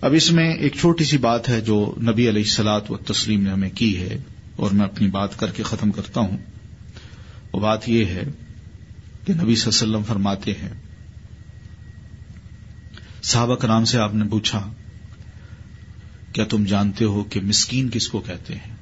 [0.00, 3.50] اب اس میں ایک چھوٹی سی بات ہے جو نبی علیہ السلاط و تسلیم نے
[3.50, 4.18] ہمیں کی ہے
[4.56, 6.36] اور میں اپنی بات کر کے ختم کرتا ہوں۔
[7.52, 8.22] وہ بات یہ ہے
[9.26, 10.68] کہ نبی صلی اللہ علیہ وسلم فرماتے ہیں،
[13.22, 14.72] صحابہ کرام سے آپ نے پوچھا،
[16.32, 18.74] کیا تم جانتے ہو کہ مسکین کس کو کہتے ہیں؟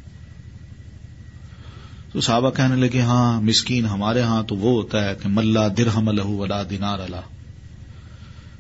[2.12, 6.08] تو صحابہ کہنے لگے ہاں مسکین ہمارے ہاں تو وہ ہوتا ہے کہ ملا درہم
[6.08, 7.36] الہ ولا دینار اللہ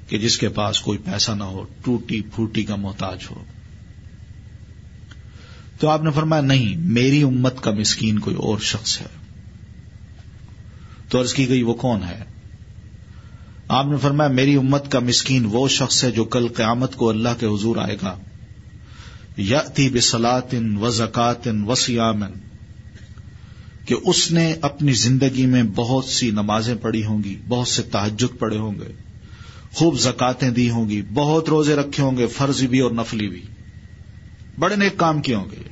[0.08, 3.44] کہ جس کے پاس کوئی پیسہ نہ ہو، ٹوٹی پھوٹی کا محتاج ہو۔
[5.80, 9.06] تو آپ نے فرمایا، نہیں، میری امت کا مسکین کوئی اور شخص ہے۔
[11.08, 12.24] تو عرض کی گئی، وہ کون ہے؟
[13.68, 17.28] آپ نے فرمایا، میری امت کا مسکین وہ شخص ہے جو کل قیامت کو اللہ
[17.40, 18.18] کے حضور آئے گا۔
[19.36, 19.62] یا
[19.94, 22.30] بسلاطن و زکاتن و سیامن
[23.84, 28.38] کہ اس نے اپنی زندگی میں بہت سی نمازیں پڑھی ہوں گی، بہت سے تحجد
[28.38, 28.92] پڑے ہوں گے۔
[29.76, 33.42] خوب زکاتیں دی ہوں گی، بہت روزے رکھے ہوں گے فرضی بھی اور نفلی بھی۔
[34.58, 35.62] بڑے نیک کام کیے ہوں گے۔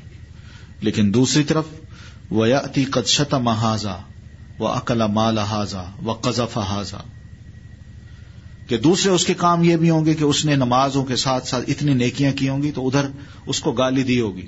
[0.81, 1.65] لیکن دوسری طرف
[2.31, 4.01] وہ یاتی قدشت محاذہ
[4.59, 7.03] و عقل مال حاضہ و قزف حاضہ
[8.67, 11.49] کہ دوسرے اس کے کام یہ بھی ہوں گے کہ اس نے نمازوں کے ساتھ
[11.49, 13.09] ساتھ اتنی نیکیاں کی ہوں گی تو ادھر
[13.47, 14.47] اس کو گالی دی ہوگی۔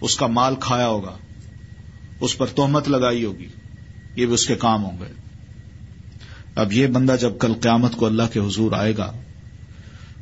[0.00, 1.16] اس کا مال کھایا ہوگا۔
[2.20, 3.48] اس پر تہمت لگائی ہوگی۔
[4.16, 5.23] یہ بھی اس کے کام ہوں گے۔
[6.54, 9.12] اب یہ بندہ جب کل قیامت کو اللہ کے حضور آئے گا،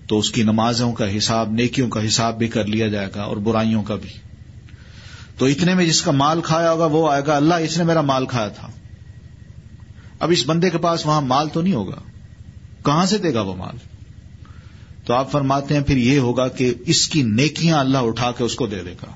[0.07, 3.37] تو اس کی نمازوں کا حساب، نیکیوں کا حساب بھی کر لیا جائے گا اور
[3.37, 4.11] برائیوں کا بھی۔
[5.39, 8.01] تو اتنے میں جس کا مال کھایا ہوگا، وہ آئے گا۔ اللہ اس نے میرا
[8.01, 8.69] مال کھایا تھا۔
[10.21, 12.03] اب اس بندے کے پاس وہاں مال تو نہیں ہوگا۔
[12.85, 13.77] کہاں سے دے گا وہ مال؟
[15.05, 18.55] تو آپ فرماتے ہیں، پھر یہ ہوگا کہ اس کی نیکیاں اللہ اٹھا کے اس
[18.55, 19.11] کو دے دے گا۔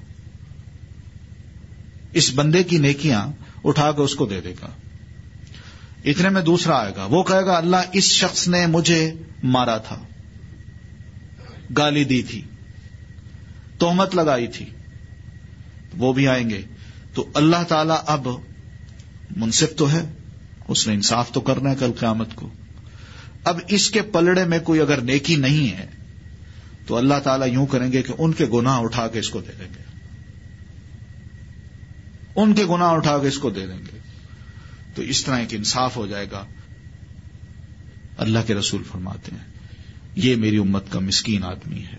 [2.13, 3.29] اس بندے کی نیکیاں
[3.65, 4.67] اٹھا کے اس کو دے دے گا۔
[6.07, 9.13] اتنے میں دوسرا آئے گا۔ وہ کہے گا، اللہ اس شخص نے مجھے
[9.43, 10.03] مارا تھا۔
[11.77, 12.43] گالی دی تھی۔
[13.79, 14.71] تومت لگائی تھی۔
[15.99, 16.63] وہ بھی آئیں گے۔
[17.15, 18.29] تو اللہ تعالی اب
[19.37, 20.13] منصف تو ہے۔
[20.69, 22.51] اس نے انصاف تو کرنا ہے کل قیامت کو۔
[23.45, 25.87] اب اس کے پلڑے میں کوئی اگر نیکی نہیں ہے،
[26.87, 29.53] تو اللہ تعالیٰ یوں کریں گے کہ ان کے گناہ اٹھا کے اس کو دے
[29.59, 29.83] دیں گے۔
[32.37, 33.96] ان کے گناہ اٹھا کے اس کو دے دیں گے۔
[34.97, 36.45] تو اس طرح ایک انصاف ہو جائے گا۔
[38.19, 39.45] اللہ کے رسول فرماتے ہیں،
[40.15, 41.99] یہ میری امت کا مسکین آدمی ہے۔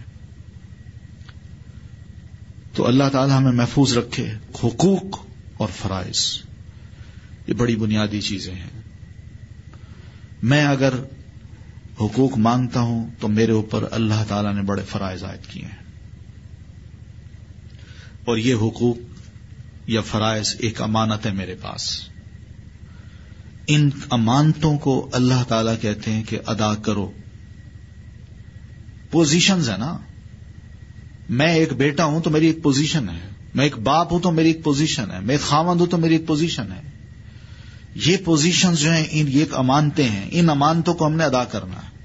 [2.74, 5.25] تو اللہ تعالی ہمیں محفوظ رکھے، حقوق
[5.57, 6.44] اور فرائض۔
[7.47, 8.81] یہ بڑی بنیادی چیزیں ہیں۔
[10.44, 10.94] میں اگر
[12.02, 15.84] حقوق مانگتا ہوں تو میرے اوپر اللہ تعالی نے بڑے فرائض عائد کیے ہیں۔
[18.25, 18.97] اور یہ حقوق
[19.88, 22.09] یا فرائض ایک امانت ہے میرے پاس۔
[23.68, 27.12] ان امانتوں کو اللہ تعالی کہتے ہیں کہ ادا کرو۔
[29.12, 29.98] پوزیشنز ہے نا۔
[31.30, 34.48] میں ایک بیٹا ہوں تو میری ایک پوزیشن ہے۔ میں ایک باپ ہوں تو میری
[34.48, 36.82] ایک پوزیشن ہے۔ میں ایک خامند ہوں تو میری ایک پوزیشن ہے۔
[37.96, 41.44] یہ پوزیشن جو ہیں، ان یہ ایک امانتے ہیں۔ ان امانتوں کو ہم نے ادا
[41.44, 41.98] کرنا ہے۔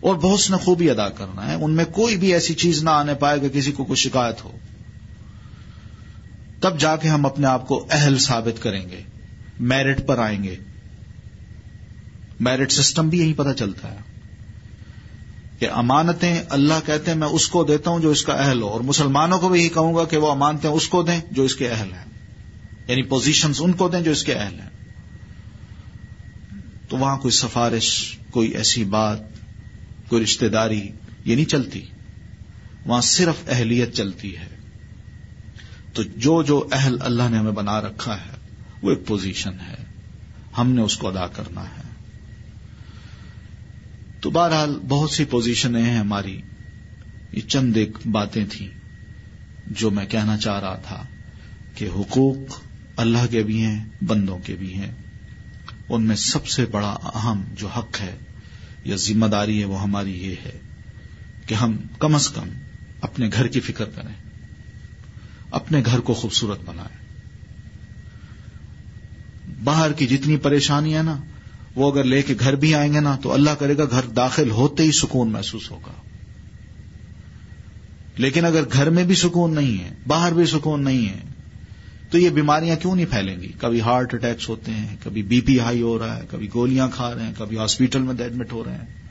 [0.00, 3.14] اور بہت سے خوبی ادا کرنا ہے۔ ان میں کوئی بھی ایسی چیز نہ آنے
[3.14, 4.58] پائے کہ کسی کو کوئی شکایت ہو۔
[6.60, 9.02] تب جا کے ہم اپنے آپ کو اہل ثابت کریں گے۔
[9.60, 10.56] میرٹ پر آئیں گے۔
[12.40, 13.98] میرٹ سسٹم بھی یہی پتہ چلتا ہے
[15.58, 18.66] کہ امانتیں اللہ کہتے ہیں، میں اس کو دیتا ہوں جو اس کا اہل ہو،
[18.66, 21.56] اور مسلمانوں کو بھی یہی کہوں گا کہ وہ امانتیں اس کو دیں جو اس
[21.56, 22.04] کے اہل ہیں۔
[22.88, 24.70] یعنی پوزیشنز ان کو دیں جو اس کے اہل ہیں۔
[26.88, 29.18] تو وہاں کوئی سفارش، کوئی ایسی بات،
[30.08, 30.88] کوئی رشتہ داری
[31.24, 31.86] یہ نہیں چلتی۔
[32.86, 34.48] وہاں صرف اہلیت چلتی ہے۔
[35.92, 38.41] تو جو جو اہل اللہ نے ہمیں بنا رکھا ہے
[38.82, 39.84] وہ ایک پوزیشن ہے۔
[40.58, 41.82] ہم نے اس کو ادا کرنا ہے۔
[44.20, 46.40] تو بہرحال بہت سی پوزیشنیں ہیں ہماری۔
[47.32, 48.68] یہ چند ایک باتیں تھیں
[49.66, 51.04] جو میں کہنا چاہ رہا تھا
[51.74, 52.60] کہ حقوق
[52.96, 54.92] اللہ کے بھی ہیں، بندوں کے بھی ہیں۔
[55.88, 58.18] ان میں سب سے بڑا اہم جو حق ہے
[58.84, 60.60] یا ذمہ داری ہے وہ ہماری یہ ہے
[61.46, 62.48] کہ ہم کم از کم
[63.00, 64.14] اپنے گھر کی فکر کریں،
[65.50, 67.01] اپنے گھر کو خوبصورت بنائیں۔
[69.64, 71.16] باہر کی جتنی پریشانی ہے نا،
[71.76, 74.50] وہ اگر لے کے گھر بھی آئیں گے نا، تو اللہ کرے گا گھر داخل
[74.50, 75.92] ہوتے ہی سکون محسوس ہوگا۔
[78.18, 81.18] لیکن اگر گھر میں بھی سکون نہیں ہے، باہر بھی سکون نہیں ہے،
[82.10, 85.60] تو یہ بیماریاں کیوں نہیں پھیلیں گی؟ کبھی ہارٹ اٹیکس ہوتے ہیں، کبھی بی پی
[85.60, 88.72] ہائی ہو رہا ہے، کبھی گولیاں کھا رہے ہیں، کبھی ہاسپٹل میں ایڈمٹ ہو رہے
[88.72, 89.02] ہیں۔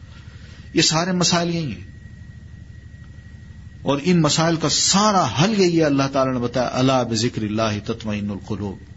[0.74, 1.92] یہ سارے مسائل یہی ہیں۔
[3.82, 7.80] اور ان مسائل کا سارا حل یہی ہے، اللہ تعالی نے بتایا اللہ بذکر اللہ
[7.86, 8.91] تطمئن القلوب۔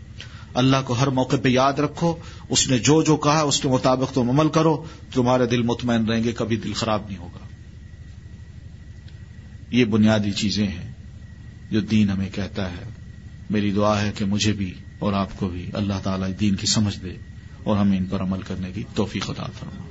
[0.54, 2.14] اللہ کو ہر موقع پہ یاد رکھو،
[2.48, 6.24] اس نے جو جو کہا، اس کے مطابق تم عمل کرو، تمہارے دل مطمئن رہیں
[6.24, 7.46] گے، کبھی دل خراب نہیں ہوگا۔
[9.70, 10.92] یہ بنیادی چیزیں ہیں
[11.70, 12.82] جو دین ہمیں کہتا ہے۔
[13.50, 16.98] میری دعا ہے کہ مجھے بھی اور آپ کو بھی اللہ تعالی دین کی سمجھ
[16.98, 17.16] دے
[17.64, 19.84] اور ہمیں ان پر عمل کرنے کی توفیق عطا فرما۔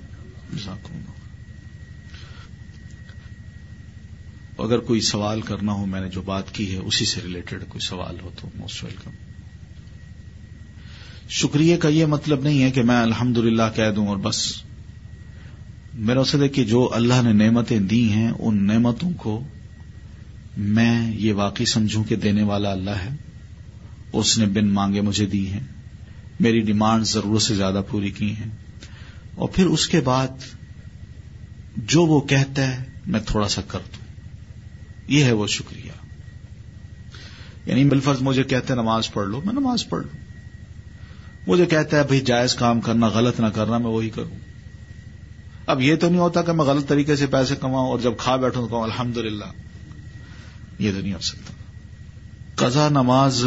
[4.57, 7.79] اگر کوئی سوال کرنا ہو، میں نے جو بات کی ہے، اسی سے ریلیٹڈ کوئی
[7.79, 9.11] سوال ہو تو موسٹ ویلکم
[11.35, 14.53] شکریہ کا یہ مطلب نہیں ہے کہ میں الحمد للہ کہہ دوں اور بس۔
[15.93, 19.43] میرا اسد ہے کہ جو اللہ نے نعمتیں دی ہیں، ان نعمتوں کو
[20.57, 23.09] میں یہ واقعی سمجھوں کہ دینے والا اللہ ہے۔
[24.13, 25.59] اس نے بن مانگے مجھے دی ہیں۔
[26.39, 28.49] میری ڈیمانڈ ضرورت سے زیادہ پوری کی ہیں۔
[29.35, 30.27] اور پھر اس کے بعد
[31.77, 34.05] جو وہ کہتا ہے، میں تھوڑا سا کر دوں۔
[35.07, 35.91] یہ ہے وہ شکریہ۔
[37.65, 40.22] یعنی بالفرض مجھے کہتے ہیں نماز پڑھ لو، میں نماز پڑھ لوں۔
[41.47, 44.37] مجھے کہتا ہے بھائی جائز کام کرنا، غلط نہ کرنا، میں وہی کروں۔
[45.65, 48.35] اب یہ تو نہیں ہوتا کہ میں غلط طریقے سے پیسے کماؤں اور جب کھا
[48.35, 49.45] بیٹھوں تو کہوں الحمد للہ
[50.79, 51.53] یہ تو نہیں ہو سکتا۔
[52.55, 53.45] قزا نماز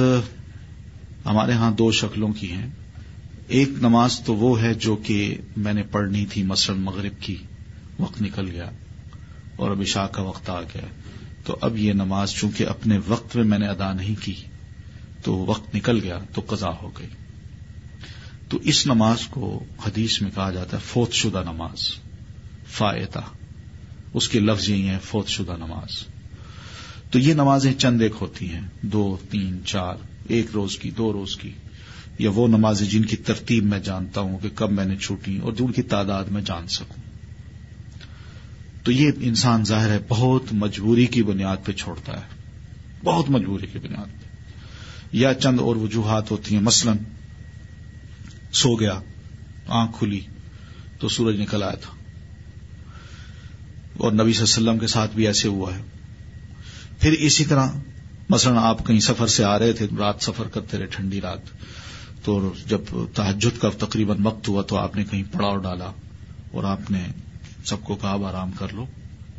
[1.26, 2.66] ہمارے ہاں دو شکلوں کی ہیں۔
[3.48, 7.36] ایک نماز تو وہ ہے جو کہ میں نے پڑھنی تھی، مثلا مغرب کی
[7.98, 8.70] وقت نکل گیا
[9.56, 10.86] اور اب عشاء کا وقت آ گیا۔
[11.44, 14.34] تو اب یہ نماز چونکہ اپنے وقت میں میں نے ادا نہیں کی
[15.22, 17.08] تو وقت نکل گیا تو قضا ہو گئی۔
[18.48, 21.92] تو اس نماز کو حدیث میں کہا جاتا ہے فوت شدہ نماز،
[22.66, 23.20] فائدہ۔
[24.14, 26.06] اس کے لفظ یہی ہیں، فوت شدہ نماز۔
[27.10, 29.94] تو یہ نمازیں چند ایک ہوتی ہیں، دو، تین، چار،
[30.28, 31.52] ایک روز کی، دو روز کی۔
[32.18, 35.52] یا وہ نمازیں جن کی ترتیب میں جانتا ہوں کہ کب میں نے چھوٹی اور
[35.58, 37.02] ان کی تعداد میں جان سکوں۔
[38.84, 42.26] تو یہ انسان ظاہر ہے بہت مجبوری کی بنیاد پہ چھوڑتا ہے۔
[43.04, 44.26] بہت مجبوری کی بنیاد پہ۔
[45.12, 46.92] یا چند اور وجوہات ہوتی ہیں، مثلا
[48.52, 49.00] سو گیا،
[49.66, 50.20] آنکھ کھلی
[50.98, 51.92] تو سورج نکل آیا تھا۔
[53.98, 55.82] اور نبی صلی اللہ علیہ وسلم کے ساتھ بھی ایسے ہوا ہے۔
[56.98, 57.68] پھر اسی طرح
[58.28, 61.40] مثلا آپ کہیں سفر سے آ رہے تھے، رات سفر کرتے رہے، ٹھنڈی رات۔
[62.24, 62.80] تو جب
[63.14, 65.92] تحجد کا تقریباً وقت ہوا تو آپ نے کہیں پڑاؤ ڈالا
[66.50, 67.06] اور آپ نے
[67.64, 68.86] سب کو کہا آرام کر لو۔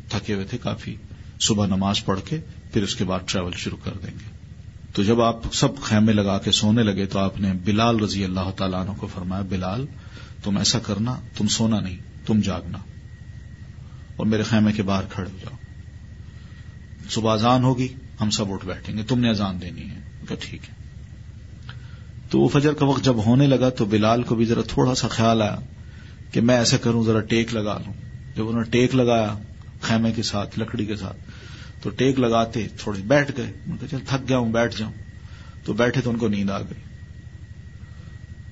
[0.08, 0.96] تھکے ہوئے تھے کافی۔
[1.40, 2.38] صبح نماز پڑھ کے
[2.72, 4.37] پھر اس کے بعد ٹریول شروع کر دیں گے۔
[4.98, 8.50] تو جب آپ سب خیمے لگا کے سونے لگے تو آپ نے بلال رضی اللہ
[8.56, 9.86] تعالیٰ عنہ کو فرمایا، بلال،
[10.42, 11.96] تم ایسا کرنا، تم سونا نہیں،
[12.26, 12.78] تم جاگنا۔
[14.16, 15.56] اور میرے خیمے کے باہر کھڑے ہو جاؤ۔
[17.10, 17.88] صبح اذان ہوگی،
[18.20, 20.74] ہم سب اٹھ بیٹھیں گے، تم نے اذان دینی ہے۔ کہ ٹھیک ہے۔
[22.30, 25.08] تو وہ فجر کا وقت جب ہونے لگا تو بلال کو بھی ذرا تھوڑا سا
[25.08, 25.56] خیال آیا
[26.32, 27.92] کہ میں ایسا کروں، ذرا ٹیک لگا لوں۔
[28.36, 29.38] جب انہوں نے ٹیک لگایا
[29.80, 31.16] خیمے کے ساتھ، لکڑی کے ساتھ
[31.82, 34.92] تو ٹیک لگاتے تھوڑے بیٹھ گئے۔ ان کو چل تھک گیا ہوں، بیٹھ جاؤں۔
[35.64, 36.80] تو بیٹھے تو ان کو نیند آ گئی۔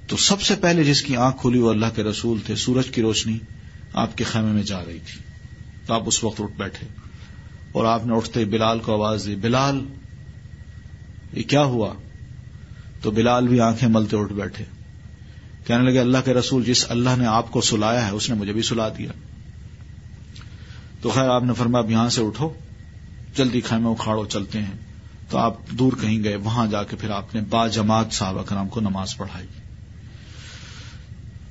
[0.06, 3.02] تو سب سے پہلے جس کی آنکھ کھلی، وہ اللہ کے رسول تھے، سورج کی
[3.02, 3.38] روشنی
[3.93, 5.20] آپ کے خیمے میں جا رہی تھی۔
[5.87, 6.87] تو آپ اس وقت اٹھ بیٹھے۔
[7.73, 9.84] اور آپ نے اٹھتے بلال کو آواز دی، بلال،
[11.32, 11.94] یہ کیا ہوا؟
[13.02, 14.64] تو بلال بھی آنکھیں ملتے اٹھ بیٹھے۔
[15.67, 18.52] کہنے لگے، اللہ کے رسول، جس اللہ نے آپ کو سلایا ہے، اس نے مجھے
[18.52, 19.11] بھی سلا دیا۔
[21.02, 22.49] تو خیر، آپ نے فرمایا، اب یہاں سے اٹھو۔
[23.37, 24.71] جلدی خیمے اکھاڑو چلتے ہیں
[25.29, 28.69] تو آپ دور کہیں گئے، وہاں جا کے پھر آپ نے با جماعت صاحب اکرام
[28.69, 29.47] کو نماز پڑھائی۔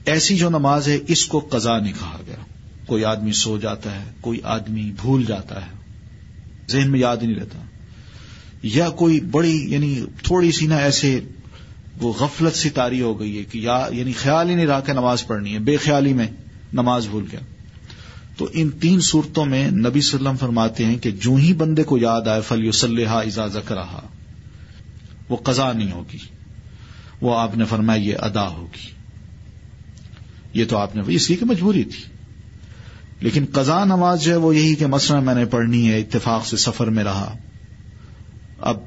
[0.06, 2.36] ایسی جو نماز ہے، اس کو قضا نہیں کہا گیا۔
[2.86, 5.72] کوئی آدمی سو جاتا ہے، کوئی آدمی بھول جاتا ہے۔
[6.72, 7.60] ذہن میں یاد نہیں رہتا۔
[8.64, 11.20] یا کوئی بڑی یعنی تھوڑی سی نا ایسے
[11.98, 14.94] وہ غفلت سی تاری ہو گئی ہے کہ یا یعنی خیال ہی نہیں رہا کہ
[14.94, 16.28] نماز پڑھنی ہے۔ بے خیالی میں
[16.74, 17.40] نماز بھول گیا۔
[18.38, 21.54] تو ان تین صورتوں میں نبی صلی اللہ علیہ وسلم فرماتے ہیں کہ جو ہی
[21.54, 24.08] بندے کو یاد آئے فل یوسلحا اجازت رہا
[25.30, 26.18] وہ قضا نہیں ہوگی،
[27.22, 28.92] وہ آپ نے فرمایا یہ ادا ہوگی۔
[30.54, 32.04] یہ تو آپ نے، اس کی مجبوری تھی۔
[33.22, 36.58] لیکن قضا نماز جو ہے وہ یہی کہ مسئلہ میں نے پڑھنی ہے، اتفاق سے
[36.58, 37.38] سفر میں رہا۔
[38.60, 38.78] اب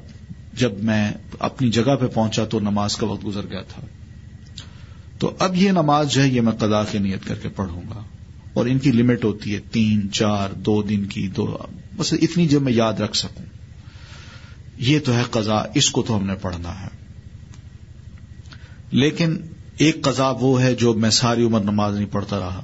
[0.53, 3.81] جب میں اپنی جگہ پہ پہنچا تو نماز کا وقت گزر گیا تھا۔
[5.19, 8.03] تو اب یہ نماز جو ہے یہ میں قضا کی نیت کر کے پڑھوں گا۔
[8.53, 11.57] اور ان کی لمٹ ہوتی ہے تین، چار، دو دن کی، دو،
[11.97, 13.45] بس اتنی جو میں یاد رکھ سکوں۔
[14.77, 16.87] یہ تو ہے قضا اس کو تو ہم نے پڑھنا ہے۔
[18.91, 19.37] لیکن
[19.77, 22.61] ایک قضا وہ ہے جو میں ساری عمر نماز نہیں پڑھتا رہا۔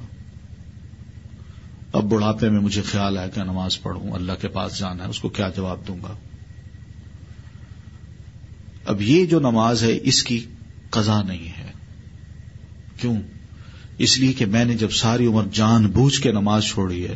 [1.92, 5.20] اب بڑھاپے میں مجھے خیال ہے کہ نماز پڑھوں، اللہ کے پاس جانا ہے، اس
[5.20, 6.16] کو کیا جواب دوں گا؟
[8.84, 10.46] اب یہ جو نماز ہے، اس کی
[10.90, 11.72] قضا نہیں ہے۔
[13.00, 13.16] کیوں؟
[13.98, 17.14] اس لیے کہ میں نے جب ساری عمر جان بوجھ کے نماز چھوڑی ہے،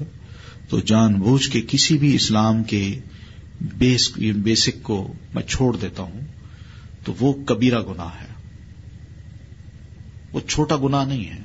[0.68, 2.98] تو جان بوجھ کے کسی بھی اسلام کے
[4.34, 6.20] بیسک کو میں چھوڑ دیتا ہوں،
[7.04, 8.26] تو وہ کبیرہ گنا ہے۔
[10.32, 11.38] وہ چھوٹا گنا نہیں ہے۔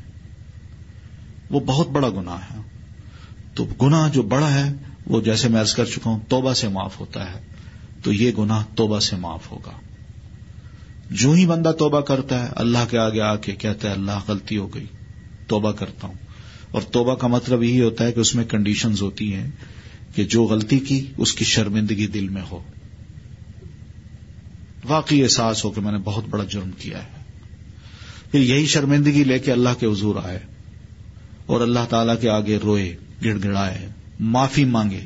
[1.49, 2.61] وہ بہت بڑا گنا ہے۔
[3.55, 4.73] تو گنا جو بڑا ہے،
[5.07, 7.39] وہ جیسے میں عرض کر چکا ہوں، توبہ سے معاف ہوتا ہے۔
[8.03, 9.71] تو یہ گناہ توبہ سے معاف ہوگا۔
[11.11, 14.57] جو ہی بندہ توبہ کرتا ہے، اللہ کے آگے آ کے کہتا ہے، اللہ غلطی
[14.57, 14.85] ہو گئی۔
[15.47, 16.15] توبہ کرتا ہوں۔
[16.71, 19.51] اور توبہ کا مطلب یہی ہوتا ہے کہ اس میں کنڈیشنز ہوتی ہیں
[20.15, 22.63] کہ جو غلطی کی اس کی شرمندگی دل میں ہو۔
[24.83, 27.23] واقعی احساس ہو کہ میں نے بہت بڑا جرم کیا ہے۔
[28.31, 30.39] پھر یہی شرمندگی لے کے اللہ کے حضور آئے۔
[31.45, 33.87] اور اللہ تعالی کے آگے روئے، گڑ گڑائے،
[34.19, 35.01] معافی مانگے۔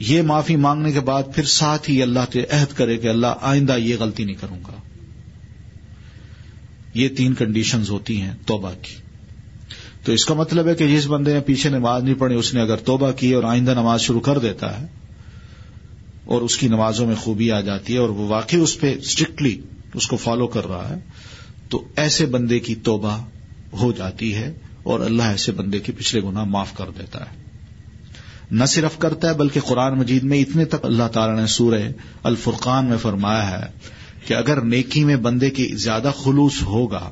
[0.00, 3.76] یہ معافی مانگنے کے بعد پھر ساتھ ہی اللہ سے عہد کرے کہ اللہ آئندہ
[3.76, 4.83] یہ غلطی نہیں کروں گا۔
[6.94, 8.94] یہ تین کنڈیشنز ہوتی ہیں توبہ کی۔
[10.04, 12.60] تو اس کا مطلب ہے کہ جس بندے نے پیچھے نماز نہیں پڑھی، اس نے
[12.60, 14.86] اگر توبہ کی اور آئندہ نماز شروع کر دیتا ہے
[16.24, 19.60] اور اس کی نمازوں میں خوبی آ جاتی ہے اور وہ واقعی اس پہ اسٹرکٹلی
[19.94, 20.94] اس کو فالو کر رہا ہے،
[21.68, 23.24] تو ایسے بندے کی توبہ
[23.72, 27.44] ہو جاتی ہے اور اللہ ایسے بندے کے پچھلے گناہ معاف کر دیتا ہے۔
[28.50, 31.82] نہ صرف کرتا ہے، بلکہ قرآن مجید میں اتنے تک اللہ تعالی نے سورہ
[32.22, 33.66] الفرقان میں فرمایا ہے
[34.26, 37.10] کہ اگر نیکی میں بندے کی زیادہ خلوص ہوگا،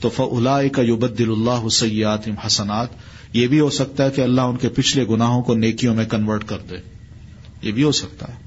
[0.00, 2.88] تو فلا کا یوبدل اللہ سیات حسنات،
[3.32, 6.44] یہ بھی ہو سکتا ہے کہ اللہ ان کے پچھلے گناہوں کو نیکیوں میں کنورٹ
[6.44, 6.76] کر دے۔
[7.62, 8.46] یہ بھی ہو سکتا ہے۔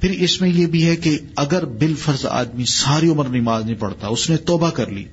[0.00, 3.74] پھر اس میں یہ بھی ہے کہ اگر بال فرض آدمی ساری عمر نماز نہیں
[3.74, 5.04] پڑتا اس نے توبہ کر لی۔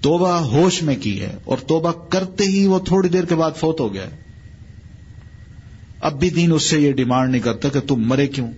[0.00, 3.80] توبہ ہوش میں کی ہے اور توبہ کرتے ہی وہ تھوڑی دیر کے بعد فوت
[3.80, 4.06] ہو گیا۔
[6.00, 8.52] اب بھی دین اس سے یہ ڈیمانڈ نہیں کرتا کہ تم مرے کیوں؟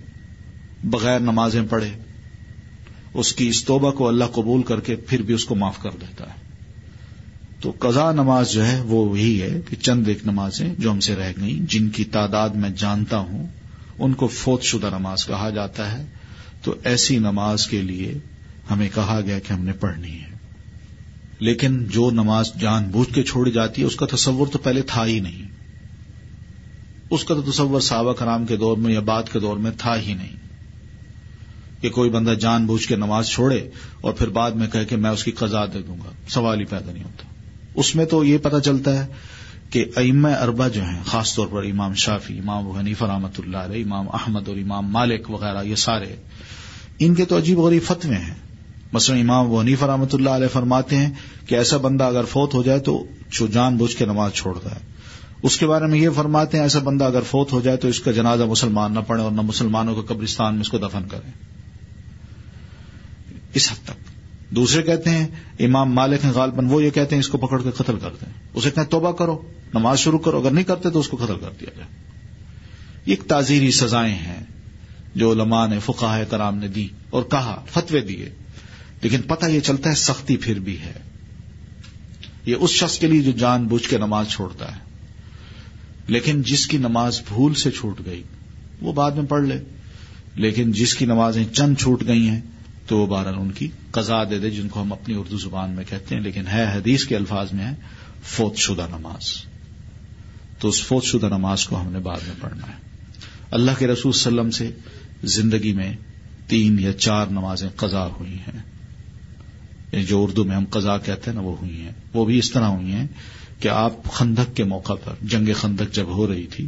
[0.83, 1.89] بغیر نمازیں پڑھے،
[3.13, 5.89] اس کی اس توبہ کو اللہ قبول کر کے پھر بھی اس کو معاف کر
[6.01, 6.41] دیتا ہے۔
[7.59, 11.15] تو قضا نماز جو ہے وہ وہی ہے کہ چند ایک نمازیں جو ہم سے
[11.15, 13.47] رہ گئیں، جن کی تعداد میں جانتا ہوں،
[13.99, 16.05] ان کو فوت شدہ نماز کہا جاتا ہے۔
[16.63, 18.13] تو ایسی نماز کے لیے
[18.71, 20.31] ہمیں کہا گیا کہ ہم نے پڑھنی ہے۔
[21.39, 25.05] لیکن جو نماز جان بوجھ کے چھوڑی جاتی ہے، اس کا تصور تو پہلے تھا
[25.05, 25.45] ہی نہیں۔
[27.09, 29.99] اس کا تو تصور صحابہ کرام کے دور میں یا بعد کے دور میں تھا
[29.99, 30.40] ہی نہیں۔
[31.81, 33.69] کہ کوئی بندہ جان بوجھ کے نماز چھوڑے
[34.01, 36.65] اور پھر بعد میں کہے کہ میں اس کی قزا دے دوں گا سوال ہی
[36.65, 37.27] پیدا نہیں ہوتا۔
[37.75, 39.07] اس میں تو یہ پتا چلتا ہے
[39.69, 43.83] کہ ام اربا جو ہیں، خاص طور پر امام شافی امام حنیف رحمۃ اللہ علیہ،
[43.83, 46.15] امام احمد اور امام مالک وغیرہ، یہ سارے،
[46.99, 48.33] ان کے تو عجیب غریب فتوے ہیں۔
[48.93, 51.09] مثلا امام حنیف رحمۃ اللہ علیہ فرماتے ہیں
[51.45, 54.79] کہ ایسا بندہ اگر فوت ہو جائے تو جو جان بوجھ کے نماز چھوڑتا ہے
[55.43, 57.99] اس کے بارے میں یہ فرماتے ہیں، ایسا بندہ اگر فوت ہو جائے تو اس
[57.99, 61.31] کا جنازہ مسلمان نہ پڑے اور نہ مسلمانوں کے قبرستان میں اس کو دفن کریں۔
[63.53, 64.11] اس حد تک۔
[64.55, 65.27] دوسرے کہتے ہیں،
[65.59, 68.33] امام مالک ہیں غالباً، وہ یہ کہتے ہیں اس کو پکڑ کے قتل کر دیں۔
[68.53, 69.41] اسے کہیں توبہ کرو،
[69.73, 71.89] نماز شروع کرو، اگر نہیں کرتے تو اس کو قتل کر دیا جائے۔
[73.05, 74.43] یہ ایک تعزیری سزائیں ہیں
[75.15, 78.29] جو علماء نے فقاہ کرام نے دی اور کہا، فتوے دیے۔
[79.01, 80.93] لیکن پتہ یہ چلتا ہے، سختی پھر بھی ہے۔
[82.45, 84.81] یہ اس شخص کے لیے جو جان بوجھ کے نماز چھوڑتا ہے۔
[86.07, 88.23] لیکن جس کی نماز بھول سے چھوٹ گئی،
[88.81, 89.57] وہ بعد میں پڑھ لے۔
[90.35, 92.41] لیکن جس کی نمازیں چند چھوٹ گئی ہیں
[92.91, 95.83] تو وہ بہرحال ان کی قزا دے دے جن کو ہم اپنی اردو زبان میں
[95.89, 97.71] کہتے ہیں، لیکن ہے، حدیث کے الفاظ میں ہے،
[98.23, 99.23] فوت شدہ نماز۔
[100.59, 102.73] تو اس فوت شدہ نماز کو ہم نے بعد میں پڑھنا ہے۔
[103.51, 104.71] اللہ کے رسول وسلم سے
[105.23, 105.93] زندگی میں
[106.47, 108.61] تین یا چار نمازیں قزا ہوئی ہیں۔
[109.91, 112.51] یعنی جو اردو میں ہم قزا کہتے ہیں نا، وہ ہوئی ہیں۔ وہ بھی اس
[112.51, 113.07] طرح ہوئی ہیں
[113.59, 116.67] کہ آپ خندق کے موقع پر، جنگ خندق جب ہو رہی تھی،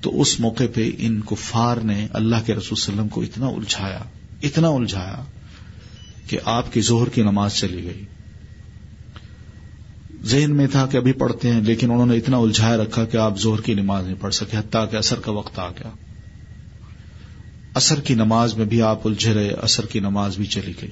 [0.00, 4.00] تو اس موقع پہ ان کفار نے اللہ کے رسول وسلم کو اتنا الجھایا
[4.42, 5.24] اتنا الجھایا
[6.28, 8.04] کہ آپ کی زہر کی نماز چلی گئی۔
[10.24, 13.40] ذہن میں تھا کہ ابھی پڑھتے ہیں، لیکن انہوں نے اتنا الجھائے رکھا کہ آپ
[13.40, 15.90] زہر کی نماز نہیں پڑھ سکے، حتیٰ کہ اثر کا وقت آ گیا۔
[17.74, 20.90] اثر کی نماز میں بھی آپ الجھے رہے اثر کی نماز بھی چلی گئی۔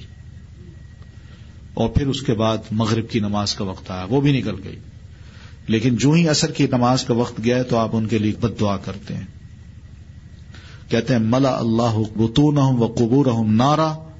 [1.73, 4.79] اور پھر اس کے بعد مغرب کی نماز کا وقت آیا، وہ بھی نکل گئی۔
[5.67, 8.59] لیکن جو ہی اثر کی نماز کا وقت گیا تو آپ ان کے لیے بد
[8.59, 9.27] دعا کرتے ہیں۔
[10.89, 14.12] کہتے ہیں، ملا اللہ بتون و قبور نارا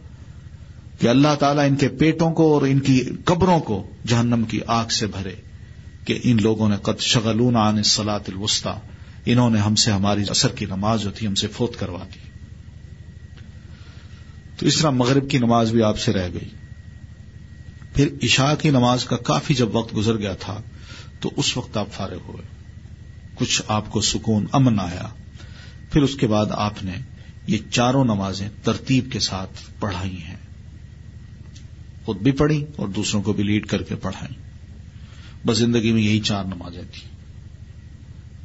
[1.03, 4.87] کہ اللہ تعالیٰ ان کے پیٹوں کو اور ان کی قبروں کو جہنم کی آگ
[4.87, 5.35] سے بھرے
[6.05, 8.69] کہ ان لوگوں نے قد شغلون عن سلاط الوسطی،
[9.25, 12.29] انہوں نے ہم سے ہماری اثر کی نماز جو تھی ہم سے فوت کروا دی۔
[14.59, 16.49] تو اس طرح مغرب کی نماز بھی آپ سے رہ گئی۔
[17.93, 20.61] پھر عشاء کی نماز کا کافی جب وقت گزر گیا تھا،
[21.19, 22.47] تو اس وقت آپ فارغ ہوئے۔
[23.35, 25.07] کچھ آپ کو سکون، امن آیا۔
[25.91, 26.93] پھر اس کے بعد آپ نے
[27.47, 30.42] یہ چاروں نمازیں ترتیب کے ساتھ پڑھائی ہیں۔
[32.05, 34.35] خود بھی پڑھی اور دوسروں کو بھی لیڈ کر کے پڑھائی۔
[35.45, 37.13] بس زندگی میں یہی چار نمازیں تھیں۔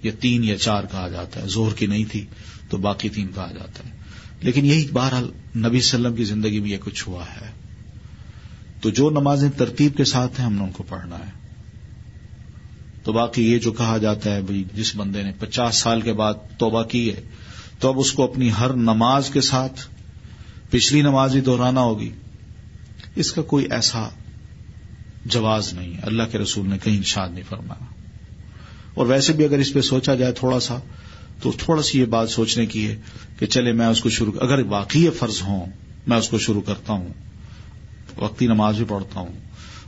[0.02, 2.26] یا تین یا چار کہا جاتا ہے۔ زہر کی نہیں تھی
[2.70, 3.94] تو باقی تین کہا جاتا ہے۔
[4.40, 7.50] لیکن یہی بہرحال نبی وسلم کی زندگی میں یہ کچھ ہوا ہے۔
[8.80, 11.30] تو جو نمازیں ترتیب کے ساتھ ہیں، ہم نے ان کو پڑھنا ہے۔
[13.04, 16.34] تو باقی یہ جو کہا جاتا ہے، بھائی، جس بندے نے پچاس سال کے بعد
[16.58, 17.20] توبہ کی ہے،
[17.78, 19.80] تو اب اس کو اپنی ہر نماز کے ساتھ،
[20.70, 22.10] پچھلی نماز ہی دہرانا ہوگی۔
[23.18, 24.08] اس کا کوئی ایسا
[25.24, 27.84] جواز نہیں اللہ کے رسول نے کہیں ارشاد نہیں فرمایا۔
[28.94, 30.78] اور ویسے بھی اگر اس پہ سوچا جائے تھوڑا سا،
[31.42, 32.96] تو تھوڑا سی یہ بات سوچنے کی ہے
[33.38, 35.66] کہ چلے میں اس کو شروع، اگر واقعی فرض ہوں،
[36.06, 37.08] میں اس کو شروع کرتا ہوں،
[38.16, 39.32] وقتی نماز بھی پڑھتا ہوں،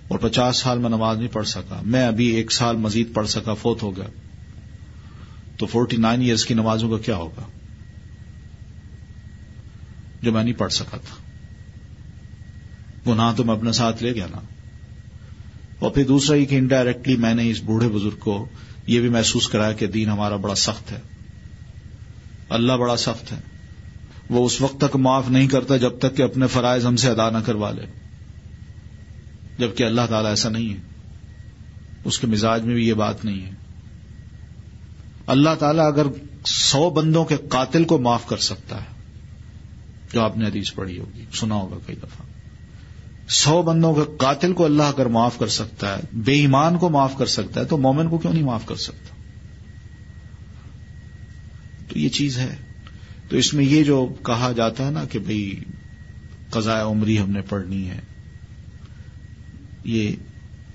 [0.09, 3.55] اور پچاس سال میں نماز نہیں پڑھ سکا، میں ابھی ایک سال مزید پڑھ سکا،
[3.55, 4.09] فوت ہو گیا،
[5.57, 7.43] تو فورٹی نائن ایئرس کی نمازوں کا کیا ہوگا؟
[10.23, 11.20] جو میں نہیں پڑھ سکا تھا۔
[13.07, 14.38] گناہ تو میں اپنے ساتھ لے گیا نا۔
[15.78, 18.49] اور پھر دوسرا یہ کہ انڈائریکٹلی میں نے اس بوڑھے بزرگ کو
[18.87, 21.00] یہ بھی محسوس کرایا کہ دین ہمارا بڑا سخت ہے۔
[22.49, 23.40] اللہ بڑا سخت ہے۔
[24.30, 27.30] وہ اس وقت تک معاف نہیں کرتا جب تک کہ اپنے فرائض ہم سے ادا
[27.30, 27.83] نہ کروا لے۔
[29.59, 30.80] جبکہ اللہ تعالیٰ ایسا نہیں ہے۔
[32.04, 33.50] اس کے مزاج میں بھی یہ بات نہیں ہے۔
[35.26, 36.07] اللہ تعالیٰ اگر
[36.45, 39.02] سو بندوں کے قاتل کو معاف کر سکتا ہے،
[40.12, 42.30] جو آپ نے حدیث پڑھی ہوگی، سنا ہوگا کئی دفعہ۔
[43.31, 47.17] سو بندوں کے قاتل کو اللہ اگر معاف کر سکتا ہے، بے ایمان کو معاف
[47.19, 49.17] کر سکتا ہے، تو مومن کو کیوں نہیں معاف کر سکتا؟
[51.89, 52.57] تو یہ چیز ہے۔
[53.29, 55.61] تو اس میں یہ جو کہا جاتا ہے نا کہ بھئی
[56.51, 58.01] قضاء عمری ہم نے پڑھنی ہے،
[59.85, 60.17] یہ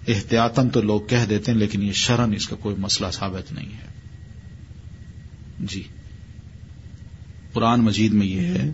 [0.07, 3.69] احتیاطن تو لوگ کہہ دیتے ہیں، لیکن یہ شرن اس کا کوئی مسئلہ ثابت نہیں
[3.69, 3.87] ہے۔
[5.59, 5.83] جی۔
[7.53, 8.71] قرآن مجید میں یہ ہے۔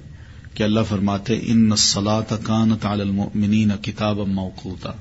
[0.54, 4.92] کہ اللہ فرماتے ان سلاط کان تال المؤمنین کتاب موقوتا.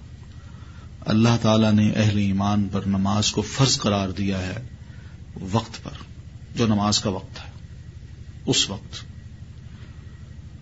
[1.00, 4.68] اللہ تعالی نے اہل ایمان پر نماز کو فرض قرار دیا ہے
[5.40, 5.90] وقت پر،
[6.56, 7.50] جو نماز کا وقت ہے،
[8.46, 9.04] اس وقت۔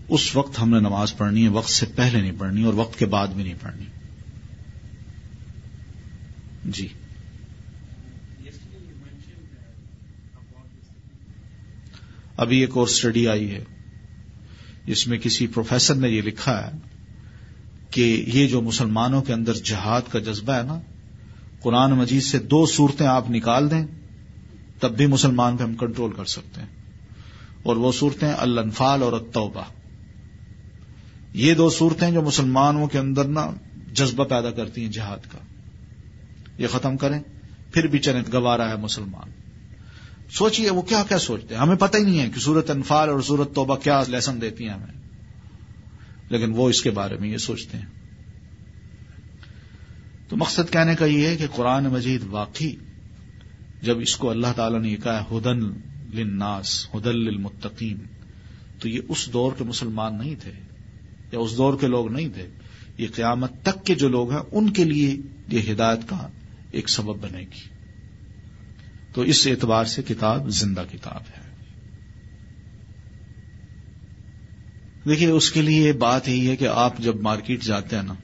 [0.08, 3.06] اس وقت ہم نے نماز پڑھنی ہے، وقت سے پہلے نہیں پڑھنی اور وقت کے
[3.06, 3.84] بعد بھی نہیں پڑھنی۔
[6.64, 6.88] جی۔
[12.36, 13.64] ابھی ایک اور اسٹڈی آئی ہے۔
[14.88, 16.72] جس میں کسی پروفیسر نے یہ لکھا ہے
[17.90, 20.80] کہ یہ جو مسلمانوں کے اندر جہاد کا جذبہ ہے نا،
[21.60, 23.86] قرآن مجید سے دو صورتیں آپ نکال دیں،
[24.80, 26.68] تب بھی مسلمان پہ ہم کنٹرول کر سکتے ہیں۔
[27.62, 29.64] اور وہ صورتیں الانفال اور التوبہ۔
[31.32, 33.50] یہ دو صورتیں جو مسلمانوں کے اندر نا
[33.92, 35.38] جذبہ پیدا کرتی ہیں جہاد کا۔
[36.58, 37.20] یہ ختم کریں،
[37.72, 39.37] پھر بھی چنت گوارا ہے مسلمان۔
[40.30, 43.20] سوچیے وہ کیا کیا سوچتے ہیں؟ ہمیں پتہ ہی نہیں ہے کہ سورت انفال اور
[43.20, 45.00] سورت توبہ کیا لیسن دیتی ہیں ہمیں۔
[46.28, 47.86] لیکن وہ اس کے بارے میں یہ سوچتے ہیں۔
[50.28, 52.72] تو مقصد کہنے کا یہ ہے کہ قرآن مجید واقعی
[53.82, 55.60] جب اس کو اللہ تعالی نے یہ کہا ہدن
[56.14, 57.96] للناس ہدل للمتقین
[58.78, 60.52] تو یہ اس دور کے مسلمان نہیں تھے،
[61.32, 62.46] یا اس دور کے لوگ نہیں تھے۔
[62.98, 65.16] یہ قیامت تک کے جو لوگ ہیں، ان کے لیے
[65.48, 66.28] یہ ہدایت کا
[66.70, 67.77] ایک سبب بنے گی۔
[69.12, 71.48] تو اس اعتبار سے کتاب زندہ کتاب ہے۔
[75.08, 78.14] دیکھیے، اس کے لیے بات یہی ہے کہ آپ جب مارکیٹ جاتے ہیں نا،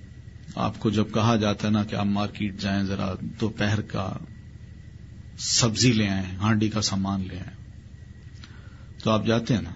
[0.54, 4.12] آپ کو جب کہا جاتا ہے نا کہ آپ مارکیٹ جائیں، ذرا دوپہر کا
[5.38, 7.56] سبزی لے آئیں، ہانڈی کا سامان لے آئیں۔
[9.02, 9.70] تو آپ جاتے ہیں نا۔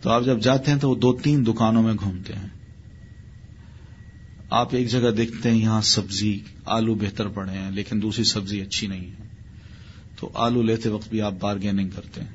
[0.00, 2.48] تو آپ جب جاتے ہیں تو وہ دو تین دکانوں میں گھومتے ہیں۔
[4.50, 8.86] آپ ایک جگہ دیکھتے ہیں، یہاں سبزی، آلو بہتر پڑے ہیں، لیکن دوسری سبزی اچھی
[8.86, 9.33] نہیں ہے۔
[10.24, 12.28] تو آلو لیتے وقت بھی آپ بارگیننگ کرتے ہیں۔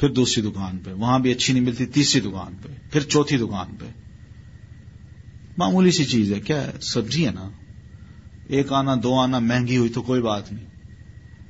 [0.00, 3.76] پھر دوسری دکان پہ، وہاں بھی اچھی نہیں ملتی، تیسری دکان پہ، پھر چوتھی دکان
[3.76, 3.84] پہ۔
[5.58, 7.50] معمولی سی چیز ہے۔ کیا ہے سبزی ہے نا؟
[8.48, 10.64] ایک آنا، دو آنا، مہنگی ہوئی تو کوئی بات نہیں۔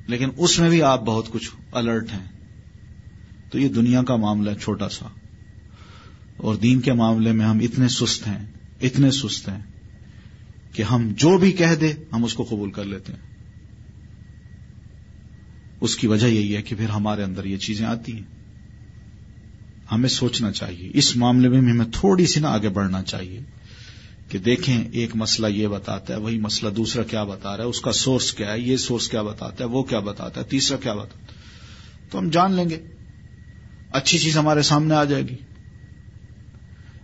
[0.07, 2.27] لیکن اس میں بھی آپ بہت کچھ الرٹ ہیں۔
[3.51, 5.07] تو یہ دنیا کا معاملہ ہے چھوٹا سا۔
[6.37, 8.45] اور دین کے معاملے میں ہم اتنے سست ہیں،
[8.81, 9.61] اتنے سست ہیں
[10.73, 13.36] کہ ہم جو بھی کہہ دے، ہم اس کو قبول کر لیتے ہیں۔
[15.81, 18.37] اس کی وجہ یہی ہے کہ پھر ہمارے اندر یہ چیزیں آتی ہیں۔
[19.91, 23.39] ہمیں سوچنا چاہیے۔ اس معاملے میں ہمیں تھوڑی سی نا آگے بڑھنا چاہیے
[24.29, 27.81] کہ دیکھیں، ایک مسئلہ یہ بتاتا ہے، وہی مسئلہ دوسرا کیا بتا رہا ہے، اس
[27.81, 30.93] کا سورس کیا ہے، یہ سورس کیا بتاتا ہے، وہ کیا بتاتا ہے، تیسرا کیا
[30.93, 31.37] بتاتا ہے۔
[32.09, 32.83] تو ہم جان لیں گے۔
[33.91, 35.35] اچھی چیز ہمارے سامنے آ جائے گی۔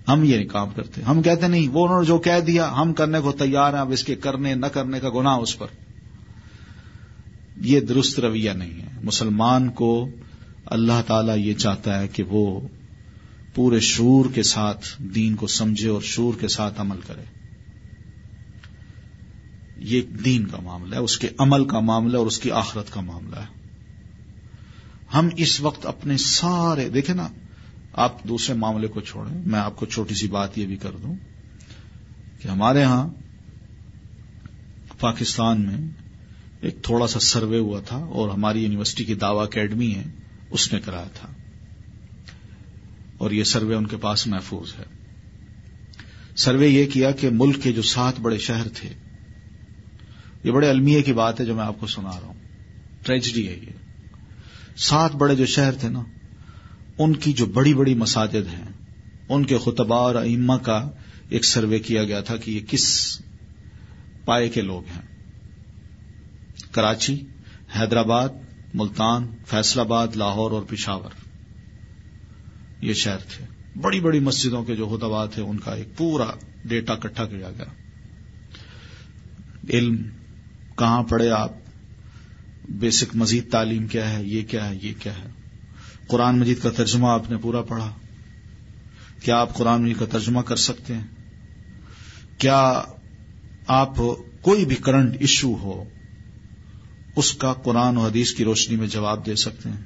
[0.07, 2.93] ہم یہ نہیں کام کرتے۔ ہم کہتے نہیں، وہ انہوں نے جو کہہ دیا، ہم
[2.93, 5.67] کرنے کو تیار ہیں، اب اس کے کرنے، نہ کرنے کا گناہ اس پر۔
[7.55, 10.09] یہ درست رویہ نہیں ہے۔ مسلمان کو
[10.65, 12.67] اللہ تعالی یہ چاہتا ہے کہ وہ
[13.55, 17.23] پورے شور کے ساتھ دین کو سمجھے اور شور کے ساتھ عمل کرے۔
[19.77, 23.01] یہ دین کا معاملہ ہے، اس کے عمل کا معاملہ اور اس کی آخرت کا
[23.01, 23.63] معاملہ ہے۔
[25.13, 27.27] ہم اس وقت اپنے سارے، دیکھیں نا،
[27.93, 31.15] آپ دوسرے معاملے کو چھوڑیں۔ میں آپ کو چھوٹی سی بات یہ بھی کر دوں
[32.41, 33.09] کہ ہمارے ہاں
[34.99, 36.02] پاکستان میں
[36.63, 40.03] ایک تھوڑا سا سروے ہوا تھا اور ہماری یونیورسٹی کی دعوی اکیڈمی ہے،
[40.49, 41.27] اس نے کرایا تھا۔
[43.17, 44.83] اور یہ سروے ان کے پاس محفوظ ہے۔
[46.35, 48.89] سروے یہ کیا کہ ملک کے جو سات بڑے شہر تھے،
[50.43, 52.33] یہ بڑے المیے کی بات ہے جو میں آپ کو سنا رہا ہوں۔
[53.05, 53.71] ٹریجڈی ہے یہ۔
[54.77, 56.03] سات بڑے جو شہر تھے نا،
[56.97, 58.65] ان کی جو بڑی بڑی مساجد ہیں،
[59.29, 60.89] ان کے خطبہ اور ائمہ کا
[61.29, 63.17] ایک سروے کیا گیا تھا کہ یہ کس
[64.25, 65.12] پائے کے لوگ ہیں۔
[66.73, 67.25] کراچی،
[67.79, 68.29] حیدرآباد،
[68.73, 71.09] ملتان، فیصل آباد، لاہور اور پشاور۔
[72.81, 73.45] یہ شہر تھے۔
[73.79, 76.27] بڑی بڑی مسجدوں کے جو خطبہ تھے، ان کا ایک پورا
[76.65, 77.65] ڈیٹا کٹھا کیا گیا۔
[79.69, 79.97] علم،
[80.77, 81.51] کہاں پڑھے آپ؟
[82.69, 85.29] بیسک مزید تعلیم کیا ہے؟ یہ کیا ہے؟ یہ کیا ہے؟
[86.07, 87.91] قرآن مجید کا ترجمہ آپ نے پورا پڑھا۔
[89.23, 91.07] کیا آپ قرآن مجید کا ترجمہ کر سکتے ہیں؟
[92.37, 92.81] کیا
[93.67, 93.97] آپ
[94.41, 95.83] کوئی بھی کرنٹ ایشو ہو
[97.15, 99.83] اس کا قرآن و حدیث کی روشنی میں جواب دے سکتے ہیں۔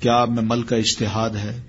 [0.00, 1.62] کیا آپ میں مل کا اشتہاد ہے؟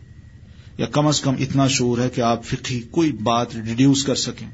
[0.77, 4.49] یا کم از کم اتنا شعور ہے کہ آپ فقی کوئی بات ریڈیوس کر سکیں۔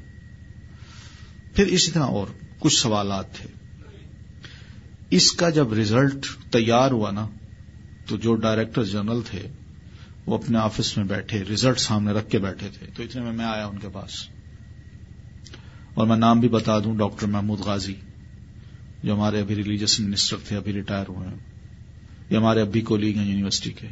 [1.54, 2.26] پھر اسی طرح اور
[2.58, 3.48] کچھ سوالات تھے۔
[5.10, 7.28] اس کا جب ریزلٹ تیار ہوا نا،
[8.06, 9.48] تو جو ڈائریکٹر جنرل تھے،
[10.26, 13.44] وہ اپنے آفس میں بیٹھے ریزلٹ سامنے رکھ کے بیٹھے تھے۔ تو اتنے میں میں
[13.44, 14.10] آیا ان کے پاس۔
[15.94, 17.94] اور میں نام بھی بتا دوں، ڈاکٹر محمود غازی۔
[19.02, 21.36] جو ہمارے ابھی ریلیجس منسٹر تھے، ابھی ریٹائر ہوئے ہیں
[22.30, 23.88] یہ ہمارے ابھی کولیگ ہیں یونیورسٹی کے۔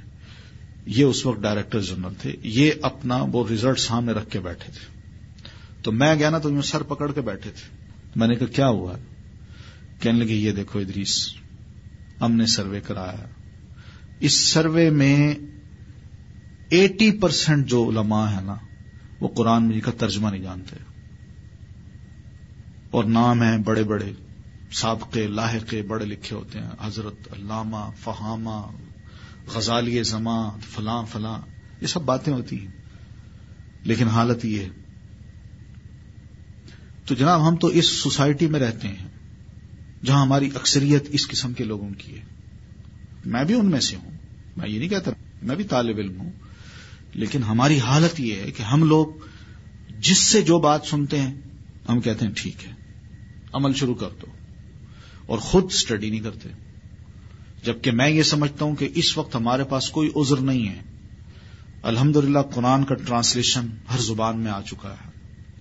[0.86, 5.00] یہ اس وقت ڈائریکٹر جنرل تھے۔ یہ اپنا وہ ریزلٹ سامنے رکھ کے بیٹھے تھے۔
[5.82, 7.76] تو میں گیا نا تو میں سر پکڑ کے بیٹھے تھے۔
[8.16, 8.92] میں نے کہا، کیا ہوا؟
[10.00, 11.34] کہنے لگے، یہ دیکھو ادریس،
[12.20, 13.26] ہم نے سروے کرایا۔
[14.20, 15.34] اس سروے میں
[16.70, 18.54] ایٹی پرسینٹ جو علماء ہیں نا،
[19.20, 20.76] وہ قرآن مجید کا ترجمہ نہیں جانتے۔
[22.90, 24.12] اور نام ہیں بڑے بڑے۔
[24.72, 28.66] سابقے لاحقے بڑے لکھے ہوتے ہیں، حضرت علامہ، فہامہ،
[29.54, 31.38] غزالی زماں فلاں فلاں،
[31.80, 32.72] یہ سب باتیں ہوتی ہیں۔
[33.82, 34.68] لیکن حالت یہ ہے۔
[37.06, 39.08] تو جناب ہم تو اس سوسائٹی میں رہتے ہیں
[40.04, 42.24] جہاں ہماری اکثریت اس قسم کے لوگوں کی ہے۔
[43.26, 44.10] میں بھی ان میں سے ہوں،
[44.56, 45.10] میں یہ نہیں کہتا،
[45.42, 46.32] میں بھی طالب علم ہوں۔
[47.14, 49.06] لیکن ہماری حالت یہ ہے کہ ہم لوگ
[49.98, 51.34] جس سے جو بات سنتے ہیں،
[51.88, 52.72] ہم کہتے ہیں ٹھیک ہے،
[53.52, 54.26] عمل شروع کر دو۔
[55.28, 56.48] اور خود اسٹڈی نہیں کرتے۔
[57.64, 60.82] جبکہ میں یہ سمجھتا ہوں کہ اس وقت ہمارے پاس کوئی عذر نہیں ہے۔
[61.82, 62.16] الحمد
[62.54, 65.08] قرآن کا ٹرانسلیشن ہر زبان میں آ چکا ہے۔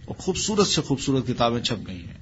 [0.05, 2.17] اور خوبصورت سے خوبصورت کتابیں چھپ گئی ہیں۔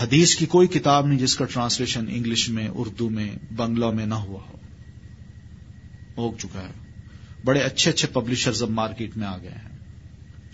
[0.00, 4.14] حدیث کی کوئی کتاب نہیں جس کا ٹرانسلیشن انگلش میں، اردو میں، بنگلہ میں نہ
[4.14, 4.56] ہوا ہو۔
[6.18, 6.72] ہو چکا ہے۔
[7.44, 9.78] بڑے اچھے اچھے پبلشرز اب مارکیٹ میں آ گئے ہیں۔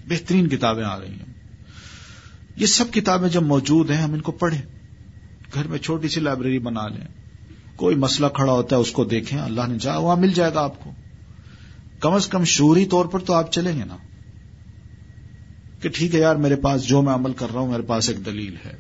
[0.09, 1.33] بہترین کتابیں آ رہی ہیں۔
[2.57, 4.63] یہ سب کتابیں جب موجود ہیں، ہم ان کو پڑھیں۔
[5.55, 7.07] گھر میں چھوٹی سی لائبریری بنا لیں۔
[7.77, 10.61] کوئی مسئلہ کھڑا ہوتا ہے اس کو دیکھیں، اللہ نے چاہا وہاں مل جائے گا
[10.61, 10.91] آپ کو۔
[12.01, 13.97] کم از کم شعوری طور پر تو آپ چلیں گے نا۔
[15.81, 18.27] کہ ٹھیک ہے یار، میرے پاس جو میں عمل کر رہا ہوں، میرے پاس ایک
[18.27, 18.73] دلیل ہے۔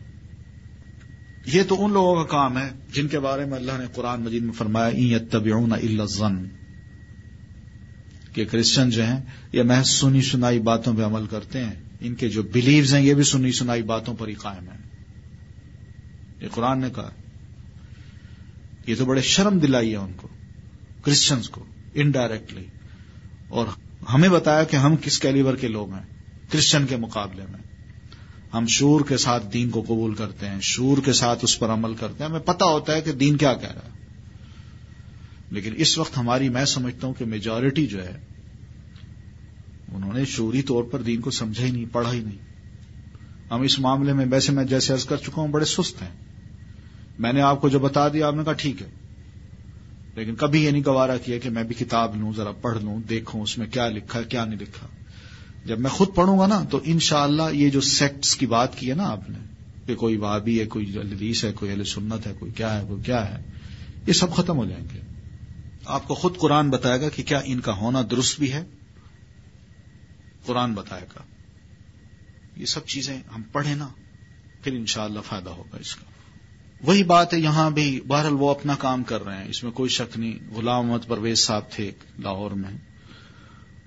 [1.46, 4.42] یہ تو ان لوگوں کا کام ہے جن کے بارے میں اللہ نے قرآن مجید
[4.42, 4.90] میں فرمایا
[5.82, 6.44] الزن
[8.32, 9.20] کہ کرسچن جو ہیں،
[9.52, 13.14] یہ محض سنی سنائی باتوں پہ عمل کرتے ہیں۔ ان کے جو بلیوز ہیں، یہ
[13.14, 14.93] بھی سنی سنائی باتوں پر ہی قائم ہیں۔
[16.40, 17.10] یہ قرآن نے کہا
[18.86, 20.28] یہ تو بڑے شرم دلائی ہے ان کو
[21.02, 22.64] کرسچنس کو انڈائریکٹلی
[23.48, 23.66] اور
[24.14, 26.02] ہمیں بتایا کہ ہم کس کیلیور کے لوگ ہیں
[26.50, 27.60] کرسچن کے مقابلے میں۔
[28.54, 31.94] ہم شور کے ساتھ دین کو قبول کرتے ہیں شور کے ساتھ اس پر عمل
[31.94, 33.94] کرتے ہیں۔ ہمیں پتا ہوتا ہے کہ دین کیا کہہ رہا ہے۔
[35.50, 38.18] لیکن اس وقت ہماری میں سمجھتا ہوں کہ میجورٹی جو ہے،
[39.92, 42.53] انہوں نے شوری طور پر دین کو سمجھا ہی نہیں، پڑھا ہی نہیں۔
[43.54, 46.14] ہم اس معاملے میں ویسے میں جیسے عرض کر چکا ہوں بڑے سست ہیں۔
[47.18, 48.86] میں نے آپ کو جو بتا دیا، آپ نے کہا ٹھیک ہے۔
[50.14, 53.42] لیکن کبھی یہ نہیں گوارا کیا کہ میں بھی کتاب لوں، ذرا پڑھ لوں، دیکھوں
[53.42, 54.86] اس میں کیا لکھا، کیا نہیں لکھا۔
[55.64, 58.94] جب میں خود پڑھوں گا نا، تو انشاءاللہ یہ جو سیکٹس کی بات کی ہے
[58.94, 59.38] نا آپ نے،
[59.86, 63.02] کہ کوئی وابی ہے، کوئی الدیس ہے، کوئی اہل سنت ہے، کوئی کیا ہے، کوئی
[63.02, 63.42] کیا ہے،
[64.06, 65.00] یہ سب ختم ہو جائیں گے۔
[65.86, 68.64] آپ کو خود قرآن بتائے گا کہ کیا ان کا ہونا درست بھی ہے؟
[70.46, 71.33] قرآن بتائے گا۔
[72.56, 73.88] یہ سب چیزیں ہم پڑھیں نا،
[74.62, 76.04] پھر انشاءاللہ فائدہ ہوگا اس کا۔
[76.82, 79.90] وہی بات ہے، یہاں بھی بہرحال وہ اپنا کام کر رہے ہیں۔ اس میں کوئی
[79.90, 82.70] شک نہیں، غلام محمد پرویز صاحب تھے لاہور میں۔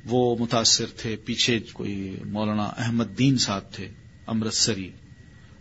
[0.05, 3.89] وہ متاثر تھے، پیچھے کوئی مولانا احمد دین صاحب تھے،
[4.27, 4.91] امرتسری،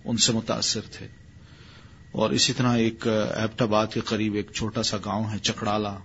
[0.04, 1.06] ان سے متاثر تھے۔
[2.12, 5.98] اور اسی طرح ایک ایبٹ آباد کے قریب ایک چھوٹا سا گاؤں ہے، چکڑالا۔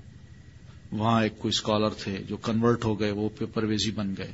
[0.92, 4.32] وہاں ایک کوئی اسکالر تھے جو کنورٹ ہو گئے، وہ پرویزی بن گئے۔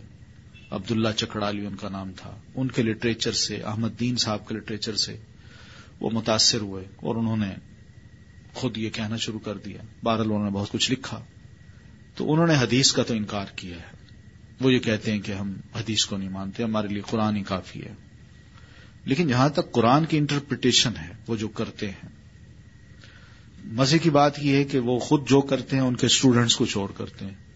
[0.72, 4.96] عبداللہ چکڑالی ان کا نام تھا۔ ان کے لٹریچر سے، احمد دین صاحب کے لٹریچر
[4.96, 5.18] سے
[6.00, 7.50] وہ متاثر ہوئے اور انہوں نے
[8.54, 11.24] خود یہ کہنا شروع کر دیا۔ بہرحال انہوں نے بہت کچھ لکھا۔
[12.16, 13.98] تو انہوں نے حدیث کا تو انکار کیا ہے۔
[14.62, 17.82] وہ یہ کہتے ہیں کہ ہم حدیث کو نہیں مانتے، ہمارے لیے قرآن ہی کافی
[17.82, 17.94] ہے۔
[19.06, 22.10] لیکن جہاں تک قرآن کی انٹرپریٹیشن ہے، وہ جو کرتے ہیں۔
[23.66, 26.78] مزے کی بات یہ ہے کہ وہ خود جو کرتے ہیں، ان کے اسٹوڈنٹس کچھ
[26.78, 27.47] اور کرتے ہیں۔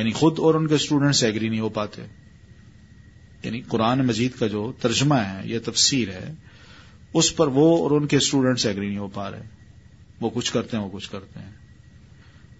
[0.00, 2.02] یعنی خود اور ان کے اسٹوڈنٹس ایگری نہیں ہو پاتے.
[3.44, 6.32] یعنی قرآن مجید کا جو ترجمہ ہے یا تفسیر ہے،
[7.14, 9.42] اس پر وہ اور ان کے اسٹوڈنٹس ایگری نہیں ہو پا رہے.
[10.20, 11.50] وہ کچھ کرتے ہیں، وہ کچھ کرتے ہیں.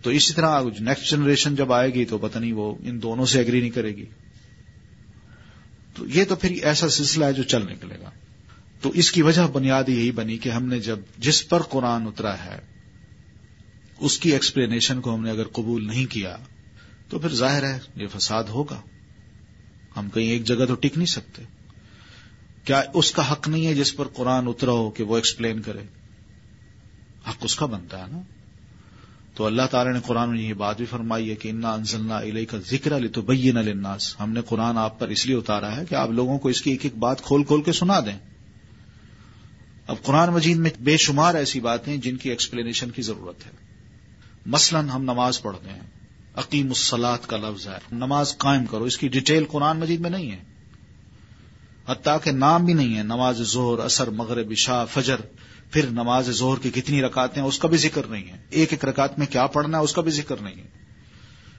[0.03, 3.39] تو اسی طرح نیکسٹ جنریشن جب آئے گی تو پتہ نہیں وہ ان دونوں سے
[3.39, 4.05] ایگری نہیں کرے گی.
[5.95, 8.11] تو یہ تو پھر ایسا سلسلہ ہے جو چل نکلے گا.
[8.81, 12.35] تو اس کی وجہ بنیاد یہی بنی کہ ہم نے جب جس پر قرآن اترا
[12.45, 12.59] ہے،
[14.01, 16.37] اس کی ایکسپلینیشن کو ہم نے اگر قبول نہیں کیا
[17.11, 18.81] تو پھر ظاہر ہے یہ فساد ہوگا۔
[19.97, 21.43] ہم کہیں ایک جگہ تو ٹک نہیں سکتے۔
[22.65, 25.83] کیا اس کا حق نہیں ہے جس پر قرآن اترا ہو کہ وہ ایکسپلین کرے؟
[27.29, 28.21] حق اس کا بنتا ہے نا۔
[29.35, 32.45] تو اللہ تعالی نے قرآن میں یہ بات بھی فرمائی ہے کہ انا انزلنا علیہ
[32.51, 35.95] کا ذکر علی تو للناس۔ ہم نے قرآن آپ پر اس لیے اتارا ہے کہ
[35.95, 38.19] آپ لوگوں کو اس کی ایک ایک بات کھول کھول کے سنا دیں۔
[39.87, 43.51] اب قرآن مجید میں بے شمار ایسی باتیں جن کی ایکسپلینیشن کی ضرورت ہے۔
[44.47, 46.00] مثلا ہم نماز پڑھتے ہیں۔
[46.35, 50.31] عقیم السلاد کا لفظ ہے۔ نماز قائم کرو۔ اس کی ڈیٹیل قرآن مجید میں نہیں
[50.31, 50.39] ہے۔
[51.89, 55.17] حتیٰ کہ نام بھی نہیں ہے۔ نماز ظہر اثر مغرب شاہ فجر۔
[55.71, 59.19] پھر نماز ظہر کی کتنی رکاتیں اس کا بھی ذکر نہیں ہے۔ ایک ایک رکعت
[59.19, 60.69] میں کیا پڑھنا ہے، اس کا بھی ذکر نہیں ہے۔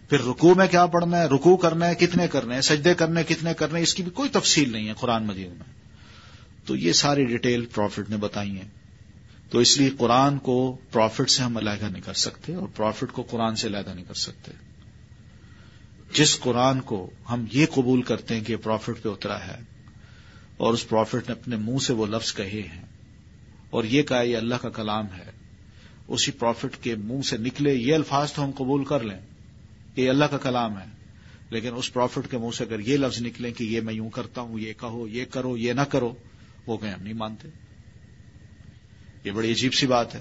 [0.10, 3.54] پھر رکو میں کیا پڑھنا ہے؟ رکو کرنا ہے، کتنے کرنے ہیں؟ سجدے کرنے کتنے
[3.54, 5.82] کرنے اس کی بھی کوئی تفصیل نہیں ہے قرآن مجید میں۔
[6.66, 8.81] تو یہ ساری ڈیٹیل پروفٹ نے بتائی ہیں۔
[9.52, 13.22] تو اس لیے قرآن کو پروفٹ سے ہم علیحدہ نہیں کر سکتے اور پروفٹ کو
[13.22, 14.52] قرآن سے علیحدہ نہیں کر سکتے۔
[16.14, 19.60] جس قرآن کو ہم یہ قبول کرتے ہیں کہ پروفٹ پہ اترا ہے
[20.58, 22.82] اور اس پروفٹ نے اپنے منہ سے وہ لفظ کہے ہیں
[23.70, 25.32] اور یہ کہا یہ اللہ کا کلام ہے،
[26.08, 29.20] اسی پروفٹ کے منہ سے نکلے یہ الفاظ تو ہم قبول کر لیں۔
[29.96, 30.86] یہ اللہ کا کلام ہے،
[31.50, 34.42] لیکن اس پروفٹ کے منہ سے اگر یہ لفظ نکلے کہ یہ میں یوں کرتا
[34.42, 36.14] ہوں، یہ کہو، یہ کرو، یہ نہ کرو،
[36.66, 37.71] وہ کہ ہم نہیں مانتے۔
[39.24, 40.20] یہ بڑی عجیب سی بات ہے۔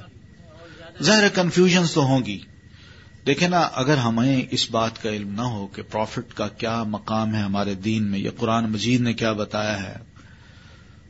[1.03, 2.39] ظاہر کنفیوژنس تو ہوں گی۔
[3.27, 7.35] دیکھیں نا، اگر ہمیں اس بات کا علم نہ ہو کہ پروفٹ کا کیا مقام
[7.35, 9.97] ہے ہمارے دین میں، یا قرآن مجید نے کیا بتایا ہے،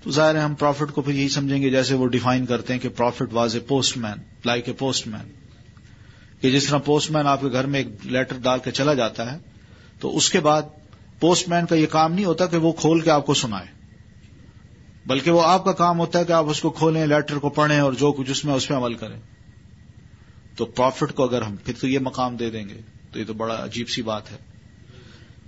[0.02, 2.80] تو ظاہر ہے ہم پروفٹ کو پھر یہی سمجھیں گے جیسے وہ ڈیفائن کرتے ہیں
[2.80, 3.60] کہ prophet was a
[3.96, 4.72] postman like a
[5.06, 5.32] postman
[6.40, 9.32] کہ جس طرح پوسٹ مین آپ کے گھر میں ایک لیٹر ڈال کے چلا جاتا
[9.32, 9.38] ہے،
[10.00, 10.62] تو اس کے بعد
[11.20, 13.79] پوسٹ مین کا یہ کام نہیں ہوتا کہ وہ کھول کے آپ کو سنائے۔
[15.10, 17.78] بلکہ وہ آپ کا کام ہوتا ہے کہ آپ اس کو کھولیں، لیٹر کو پڑھیں
[17.78, 19.20] اور جو کچھ اس میں، اس پہ عمل کریں۔
[20.56, 22.80] تو پروفٹ کو اگر ہم، پھر تو یہ مقام دے دیں گے،
[23.12, 24.36] تو یہ تو بڑا عجیب سی بات ہے۔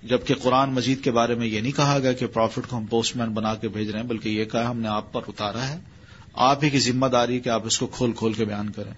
[0.03, 3.16] جبکہ قرآن مجید کے بارے میں یہ نہیں کہا گیا کہ پروفٹ کو ہم پوسٹ
[3.16, 5.81] مین بنا کے بھیج رہے ہیں، بلکہ یہ کہا ہم نے آپ پر اتارا ہے۔
[6.35, 8.92] آپ ہی کی ذمہ داری کہ آپ اس کو کھول کھول کے بیان کریں۔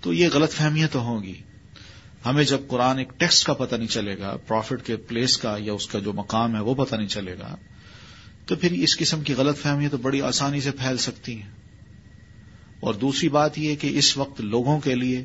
[0.00, 1.42] تو یہ غلط فہمیاں تو ہوں گی۔
[2.26, 5.72] ہمیں جب قرآن ایک ٹیکسٹ کا پتہ نہیں چلے گا، پروفٹ کے پلیس کا یا
[5.72, 7.56] اس کا جو مقام ہے وہ پتہ نہیں چلے گا۔
[8.46, 11.50] تو پھر اس قسم کی غلط فہمیاں تو بڑی آسانی سے پھیل سکتی ہیں۔
[12.80, 15.24] اور دوسری بات یہ کہ اس وقت لوگوں کے لیے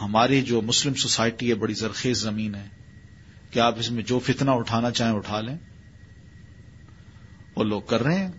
[0.00, 2.68] ہماری جو مسلم سوسائٹی ہے بڑی زرخیز زمین ہے۔
[3.50, 5.58] کہ آپ اس میں جو فتنا اٹھانا چاہیں اٹھا لیں۔
[7.54, 8.32] اور لوگ کر رہے ہیں۔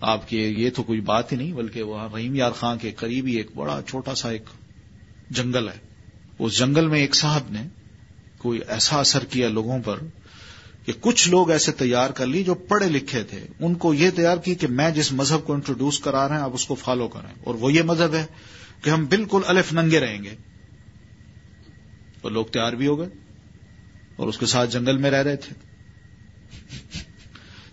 [0.00, 3.26] آپ کی یہ تو کوئی بات ہی نہیں، بلکہ وہاں رحیم یار خان کے قریب
[3.26, 4.44] ہی ایک بڑا چھوٹا سا ایک
[5.30, 5.78] جنگل ہے۔
[6.38, 7.62] اس جنگل میں ایک صاحب نے
[8.38, 9.98] کوئی ایسا اثر کیا لوگوں پر
[10.84, 14.36] کہ کچھ لوگ ایسے تیار کر لی جو پڑھے لکھے تھے۔ ان کو یہ تیار
[14.36, 17.34] کی کہ میں جس مذہب کو انٹروڈیوس کرا رہے ہیں آپ اس کو فالو کریں۔
[17.44, 18.26] اور وہ یہ مذہب ہے
[18.82, 20.34] کہ ہم بالکل الف ننگے رہیں گے۔
[22.20, 23.08] اور لوگ تیار بھی ہو گئے
[24.16, 25.54] اور اس کے ساتھ جنگل میں رہ رہے تھے۔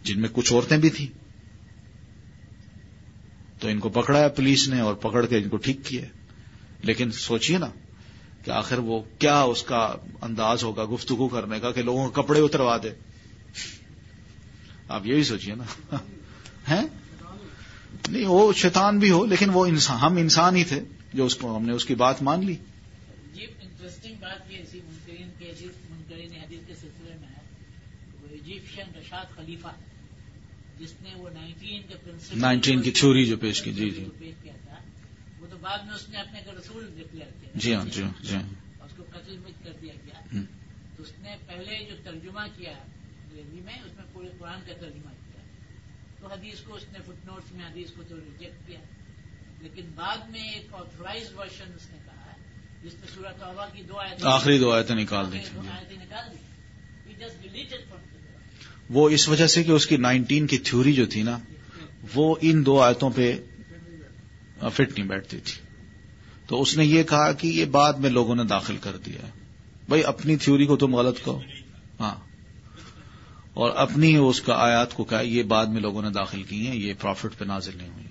[0.04, 1.08] جن میں کچھ عورتیں بھی تھیں۔
[3.60, 6.02] تو ان کو پکڑا ہے پولیس نے اور پکڑ کے ان کو ٹھیک کیا
[6.82, 7.68] لیکن سوچیے نا
[8.44, 12.40] کہ آخر وہ کیا اس کا انداز ہوگا گفتگو کرنے کا کہ لوگوں کے کپڑے
[12.40, 12.90] اتروا دے؟
[14.88, 15.98] آپ یہ بھی سوچیے نا۔
[16.70, 16.88] ہیں؟
[18.10, 20.82] نہیں وہ شیطان بھی ہو لیکن وہ انسان ہم انسان ہی تھے
[21.14, 22.56] جو اس کو ہم نے اس کی بات مان لی۔
[23.38, 24.58] انٹرسٹنگ بات یہ
[26.44, 27.44] حدیث کے سلسلے میں ہے
[28.22, 29.68] وہ ایجپشین رشاد خلیفہ
[30.80, 34.34] جس نے وہ نائنٹین کے پرنسپل نائنٹین کی تھیوری جو پیش کی جی جی پیش
[34.44, 34.76] کیا تھا
[35.40, 38.44] وہ تو بعد میں اس نے اپنے رسول ڈکلیئر جی ہاں جی ہاں جی ہاں۔
[38.86, 39.04] اس کو
[39.64, 40.42] کر دیا گیا۔
[40.98, 45.10] تو اس نے پہلے جو ترجمہ کیا انگریزی میں اس میں پورے قرآن کا ترجمہ
[45.10, 45.42] کیا۔
[46.20, 48.80] تو حدیث کو اس نے فٹ نوٹس میں حدیث کو تو ریجیکٹ کیا۔
[49.62, 52.32] لیکن بعد میں ایک آتھورائز ورژن اس نے کہا
[52.84, 56.38] جس میں سورت توبہ کی دو آیتیں آخری دو آیتیں نکال دی۔ آیتیں نکال دی۔
[57.14, 58.00] جسٹ ڈیلیٹڈ فرام
[58.90, 61.38] وہ اس وجہ سے کہ اس کی نائنٹین کی تھیوری جو تھی نا
[62.14, 63.40] وہ ان دو آیتوں پہ
[64.74, 65.71] فٹ نہیں بیٹھتی تھی۔
[66.52, 69.26] تو اس نے یہ کہا کہ یہ بعد میں لوگوں نے داخل کر دیا
[69.88, 71.40] بھائی، اپنی تھیوری کو تم غلط کہو۔
[72.00, 72.16] ہاں۔
[73.54, 76.76] اور اپنی اس کا آیات کو کہا، یہ بعد میں لوگوں نے داخل کی ہیں،
[76.76, 78.06] یہ پروفٹ پہ نازل نہیں ہوئی۔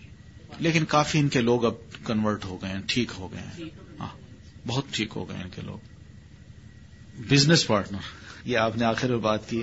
[0.59, 1.75] لیکن کافی ان کے لوگ اب
[2.07, 3.69] کنورٹ ہو گئے ہیں، ٹھیک ہو گئے ہیں۔
[4.01, 4.19] ہاں۔
[4.67, 5.79] بہت ٹھیک ہو گئے ہیں ان کے لوگ۔
[7.19, 7.99] بزنس پارٹنر
[8.45, 9.63] یہ آپ نے آخر میں بات کی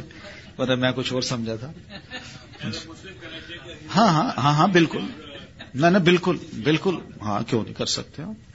[0.57, 1.71] ورنہ میں کچھ اور سمجھا تھا۔
[3.95, 5.01] ہاں ہاں ہاں ہاں بالکل۔
[5.73, 8.46] نہ نہ، بالکل بالکل۔ ہاں کیوں نہیں؟ کر سکتے آپ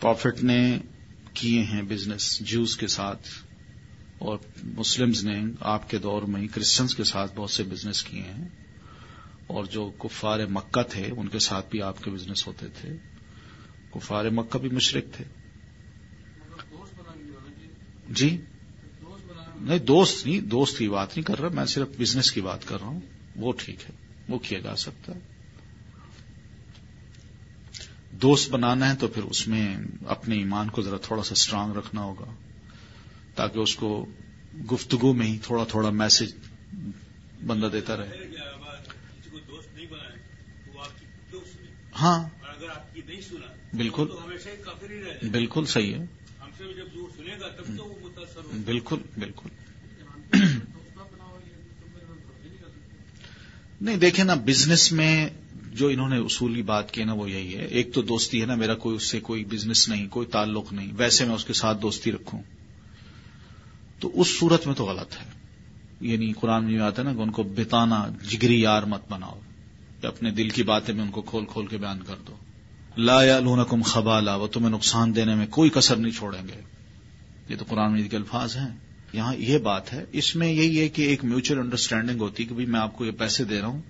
[0.00, 0.78] پروفٹ نے
[1.34, 3.28] کیے ہیں بزنس جوز کے ساتھ
[4.18, 8.48] اور مسلمز نے آپ کے دور میں کرسچنس کے ساتھ بہت سے بزنس کیے ہیں
[9.46, 12.88] اور جو کفار مکہ تھے ان کے ساتھ بھی آپ کے بزنس ہوتے تھے۔
[13.94, 15.24] کفار مکہ بھی مشرق تھے۔
[18.08, 18.40] جی؟
[19.60, 22.78] نہیں، دوست نہیں، دوست کی بات نہیں کر رہا، میں صرف بزنس کی بات کر
[22.80, 23.00] رہا ہوں۔
[23.36, 23.94] وہ ٹھیک ہے،
[24.28, 25.35] وہ کیا جا سکتا ہے۔
[28.22, 29.76] دوست بنانا ہے تو پھر اس میں
[30.06, 32.34] اپنے ایمان کو ذرا تھوڑا سا اسٹرانگ رکھنا ہوگا۔
[33.34, 34.06] تاکہ اس کو
[34.72, 36.34] گفتگو میں ہی تھوڑا تھوڑا میسج
[37.46, 38.10] بندہ دیتا رہے۔
[42.00, 42.28] ہاں۔
[43.76, 44.06] بالکل۔
[45.30, 46.06] بالکل صحیح ہے۔
[48.64, 49.48] بالکل بالکل۔
[53.80, 55.28] نہیں دیکھیں نا بزنس میں
[55.76, 58.54] جو انہوں نے اصولی بات کی نا وہ یہی ہے۔ ایک تو دوستی ہے نا،
[58.54, 61.82] میرا کوئی اس سے کوئی بزنس نہیں، کوئی تعلق نہیں۔ ویسے میں اس کے ساتھ
[61.82, 62.42] دوستی رکھوں۔
[63.98, 65.26] تو اس صورت میں تو غلط ہے۔
[66.00, 69.40] یعنی قرآن میں آتا ہے نا کہ ان کو بتانا، جگری یار مت بناؤ۔
[70.00, 72.36] کہ اپنے دل کی باتیں میں ان کو کھول کھول کے بیان کر دو۔
[72.96, 76.60] لا یا لونکم خبالا، وہ تمہیں نقصان دینے میں کوئی کسر نہیں چھوڑیں گے۔
[77.48, 78.76] یہ تو قرآن مجید کے الفاظ ہیں۔
[79.12, 82.66] یہاں یہ بات ہے۔ اس میں یہی ہے کہ ایک میوچل انڈرسٹینڈنگ ہوتی ہے کہ
[82.66, 83.82] میں آپ کو یہ پیسے دے رہا ہوں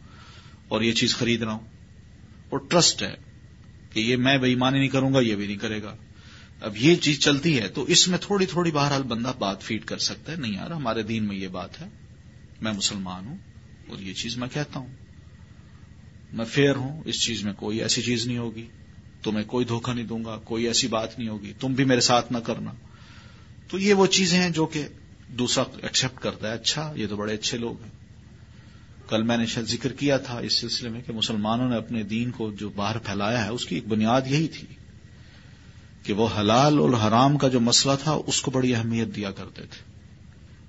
[0.68, 1.76] اور یہ چیز خرید رہا ہوں۔
[2.50, 3.14] اور ٹرسٹ ہے
[3.90, 5.96] کہ یہ میں بےمانی نہیں کروں گا، یہ بھی نہیں کرے گا۔
[6.61, 9.98] اب یہ چیز چلتی ہے تو اس میں تھوڑی تھوڑی بہرحال بندہ بات فیڈ کر
[9.98, 11.87] سکتا ہے، نہیں یار، ہمارے دین میں یہ بات ہے،
[12.61, 13.38] میں مسلمان ہوں
[13.88, 14.94] اور یہ چیز میں کہتا ہوں۔
[16.32, 18.66] میں فیئر ہوں، اس چیز میں کوئی ایسی چیز نہیں ہوگی،
[19.22, 22.32] تمہیں کوئی دھوکہ نہیں دوں گا، کوئی ایسی بات نہیں ہوگی، تم بھی میرے ساتھ
[22.32, 22.72] نہ کرنا۔
[23.68, 24.87] تو یہ وہ چیزیں ہیں جو کہ
[25.28, 27.90] دوسرا ایکسپٹ کرتا ہے اچھا یہ تو بڑے اچھے لوگ ہیں۔
[29.09, 32.31] کل میں نے شاید ذکر کیا تھا اس سلسلے میں کہ مسلمانوں نے اپنے دین
[32.31, 34.66] کو جو باہر پھیلایا ہے، اس کی ایک بنیاد یہی تھی
[36.03, 39.62] کہ وہ حلال اور حرام کا جو مسئلہ تھا، اس کو بڑی اہمیت دیا کرتے
[39.62, 39.97] تھے۔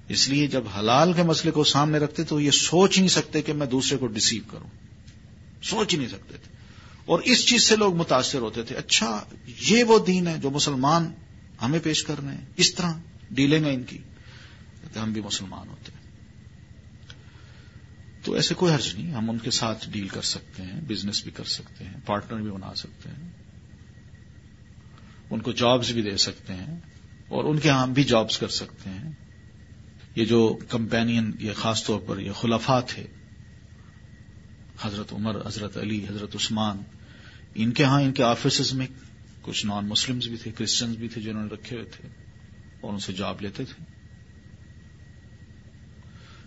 [0.08, 3.54] اس لیے جب حلال کے مسئلے کو سامنے رکھتے تو یہ سوچ نہیں سکتے کہ
[3.54, 4.70] میں دوسرے کو ڈسیو کروں۔
[5.64, 6.56] سوچ ہی نہیں سکتے تھے۔
[7.06, 9.24] اور اس چیز سے لوگ متاثر ہوتے تھے۔ اچھا
[9.70, 11.12] یہ وہ دین ہے جو مسلمان
[11.62, 12.94] ہمیں پیش کر رہے ہیں۔ اس طرح
[13.32, 13.98] ڈیلیں گے ان کی۔
[14.96, 15.97] ہم بھی مسلمان ہوتے۔ ہیں
[18.28, 21.32] تو ایسے کوئی حرج نہیں، ہم ان کے ساتھ ڈیل کر سکتے ہیں بزنس بھی
[21.32, 23.30] کر سکتے ہیں پارٹنر بھی بنا سکتے ہیں۔
[25.30, 26.80] ان کو جابز بھی دے سکتے ہیں
[27.28, 29.12] اور ان کے ہاں ہم بھی جابز کر سکتے ہیں۔
[30.16, 33.06] یہ جو کمپینین یہ خاص طور پر یہ خلفا تھے،
[34.82, 36.78] حضرت عمر، حضرت علی، حضرت عثمان،
[37.56, 38.88] ان کے ہاں ان کے آفیسز میں
[39.42, 42.10] کچھ نان مسلمز بھی تھے کرسچنز بھی تھے جنہوں نے رکھے ہوئے تھے
[42.82, 43.97] اور ان سے جاب لیتے تھے۔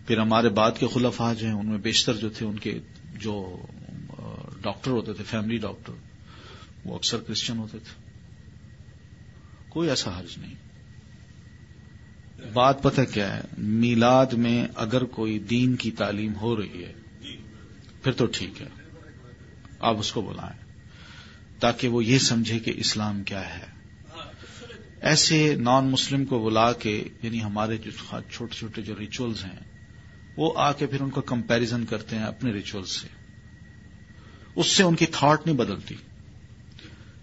[0.06, 2.78] پھر ہمارے بعد کے خلف آج ہیں، ان میں بیشتر جو تھے، ان کے
[3.14, 3.66] جو
[4.62, 5.92] ڈاکٹر ہوتے تھے فیملی ڈاکٹر
[6.84, 8.10] وہ اکثر کرسچن ہوتے تھے۔
[9.68, 10.54] کوئی ایسا حرج نہیں۔
[12.52, 16.92] بات پتہ کیا ہے، میلاد میں اگر کوئی دین کی تعلیم ہو رہی ہے،
[18.02, 18.68] پھر تو ٹھیک ہے۔
[19.80, 20.72] آپ اس کو بلائیں،
[21.60, 23.64] تاکہ وہ یہ سمجھے کہ اسلام کیا ہے۔
[25.00, 27.90] ایسے نان مسلم کو بلا کے یعنی ہمارے جو
[28.30, 29.69] چھوٹے چھوٹے جو ریچولز ہیں
[30.40, 33.08] وہ آ کے پھر ان کا کمپیرزن کرتے ہیں اپنے ریچول سے۔
[34.56, 35.94] اس سے ان کی تھاٹ نہیں بدلتی۔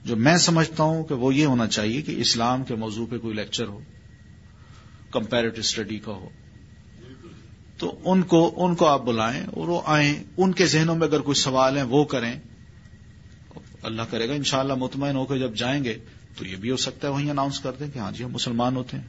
[0.06, 3.36] جو میں سمجھتا ہوں کہ وہ یہ ہونا چاہیے کہ اسلام کے موضوع پہ کوئی
[3.36, 3.80] لیکچر ہو
[5.12, 6.30] کمپیرٹو اسٹڈی کا ہو۔
[7.78, 11.20] تو ان کو ان کو آپ بلائیں اور وہ آئیں۔ ان کے ذہنوں میں اگر
[11.20, 12.34] کوئی سوال ہیں وہ کریں۔
[13.84, 15.98] اللہ کرے گا، انشاءاللہ مطمئن ہو کے جب جائیں گے
[16.38, 18.76] تو یہ بھی ہو سکتا ہے وہیں اناؤنس کر دیں کہ ہاں جی ہم مسلمان
[18.76, 19.04] ہوتے ہیں۔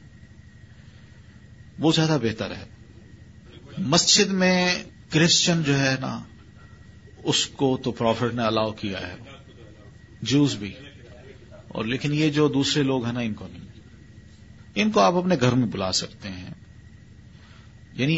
[1.79, 2.78] وہ زیادہ بہتر ہے۔
[3.77, 6.23] مسجد میں کرسچن جو ہے نا،
[7.23, 9.15] اس کو تو پروفٹ نے الاؤ کیا ہے
[10.21, 10.73] جوس بھی۔
[11.67, 13.67] اور لیکن یہ جو دوسرے لوگ ہیں نا، ان کو نہیں۔
[14.75, 16.49] ان کو آپ اپنے گھر میں بلا سکتے ہیں۔
[17.93, 18.17] یعنی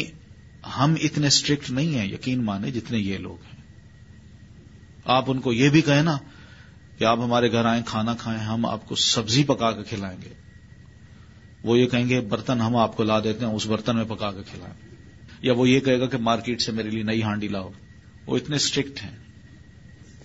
[0.76, 3.62] ہم اتنے اسٹرکٹ نہیں ہیں، یقین مانے جتنے یہ لوگ ہیں۔
[5.04, 6.18] آپ ان کو یہ بھی کہیں نا
[6.98, 10.28] کہ آپ ہمارے گھر آئیں، کھانا کھائیں، ہم آپ کو سبزی پکا کے کھلائیں گے۔
[11.62, 14.32] وہ یہ کہیں گے، برتن ہم آپ کو لا دیتے ہیں، اس برتن میں پکا
[14.32, 14.91] کے کھلائیں۔
[15.42, 17.70] یا وہ یہ کہے گا کہ مارکیٹ سے میرے لیے نئی ہانڈی لاؤ۔
[18.26, 19.18] وہ اتنے اسٹرکٹ ہیں۔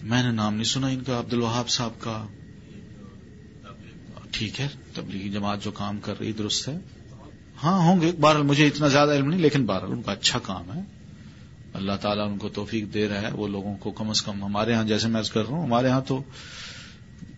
[0.04, 2.28] میں نے نام نہیں سنا ان کا، عبد الوہاب صاحب کا۔
[4.32, 6.78] ٹھیک ہے، تبلیغی جماعت جو کام کر رہی، درست ہے۔
[7.64, 10.74] ہاں ہوں گے۔ بہرحال مجھے اتنا زیادہ علم نہیں، لیکن بہرحال ان کا اچھا کام
[10.74, 10.82] ہے۔
[11.74, 14.74] اللہ تعالیٰ ان کو توفیق دے رہا ہے۔ وہ لوگوں کو کم از کم ہمارے
[14.74, 16.24] ہاں جیسے میں کر رہا ہوں، ہمارے ہاں تو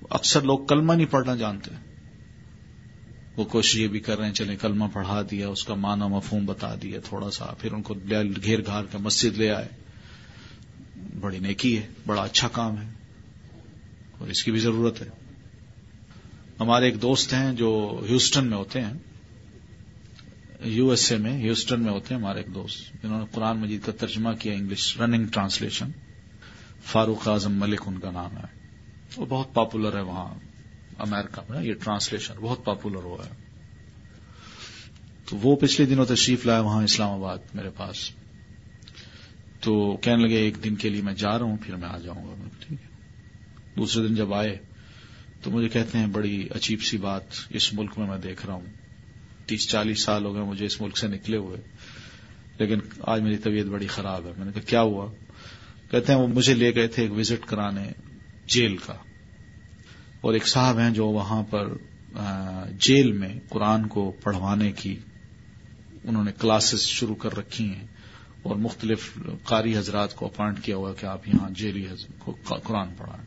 [0.10, 1.89] اکثر لوگ کلمہ نہیں پڑھنا جانتے۔
[3.40, 6.46] وہ کوشش یہ بھی کر رہے ہیں، چلیں کلمہ پڑھا دیا، اس کا معنی مفہوم
[6.46, 7.94] بتا دیا تھوڑا سا، پھر ان کو
[8.44, 9.68] گھیر گھار کے مسجد لے آئے۔
[11.20, 12.88] بڑی نیکی ہے، بڑا اچھا کام ہے،
[14.18, 15.10] اور اس کی بھی ضرورت ہے۔
[16.60, 18.94] ہمارے ایک دوست ہیں جو ہیوسٹن میں ہوتے ہیں۔
[20.64, 23.82] یو ایس اے میں، ہیوسٹن میں ہوتے ہیں ہمارے ایک دوست۔ جنہوں نے قرآن مجید
[23.86, 25.92] کا ترجمہ کیا English, running translation.
[26.84, 28.60] Farooq Azam Malik ان کا نام ہے۔
[29.18, 30.49] وہ بہت پاپولر ہے وہاں۔
[31.00, 33.50] امیرکا میں، یہ ٹرانسلیشن بہت پاپولر ہوا ہے۔
[35.26, 38.12] تو وہ پچھلے دنوں تشریف لایا وہاں اسلام آباد میرے پاس۔
[39.60, 42.28] تو کہنے لگے، ایک دن کے لیے میں جا رہا ہوں، پھر میں آ جاؤں
[42.28, 42.88] گا۔ ٹھیک ہے۔
[43.78, 44.58] دوسرے دن جب آئے،
[45.42, 48.66] تو مجھے کہتے ہیں، بڑی عجیب سی بات، اس ملک میں میں دیکھ رہا ہوں۔
[49.46, 51.58] تیس چالیس سال ہو گئے مجھے اس ملک سے نکلے ہوئے۔
[52.58, 55.12] لیکن آج میری طبیعت بڑی خراب ہے۔ میں نے کہا، کیا ہوا؟
[55.92, 57.92] کہتے ہیں، وہ مجھے لے گئے تھے ایک وزٹ کرانے
[58.46, 58.96] جیل کا۔
[60.22, 61.68] اور ایک صاحب ہیں جو وہاں پر
[62.80, 64.98] جیل میں قرآن کو پڑھوانے کی
[66.04, 67.88] انہوں نے کلاسز شروع کر رکھی ہیں
[68.44, 73.26] اور مختلف قاری حضرات کو اپوائنٹ کیا ہوا کہ آپ یہاں جیلی کو قرآن پڑھائیں۔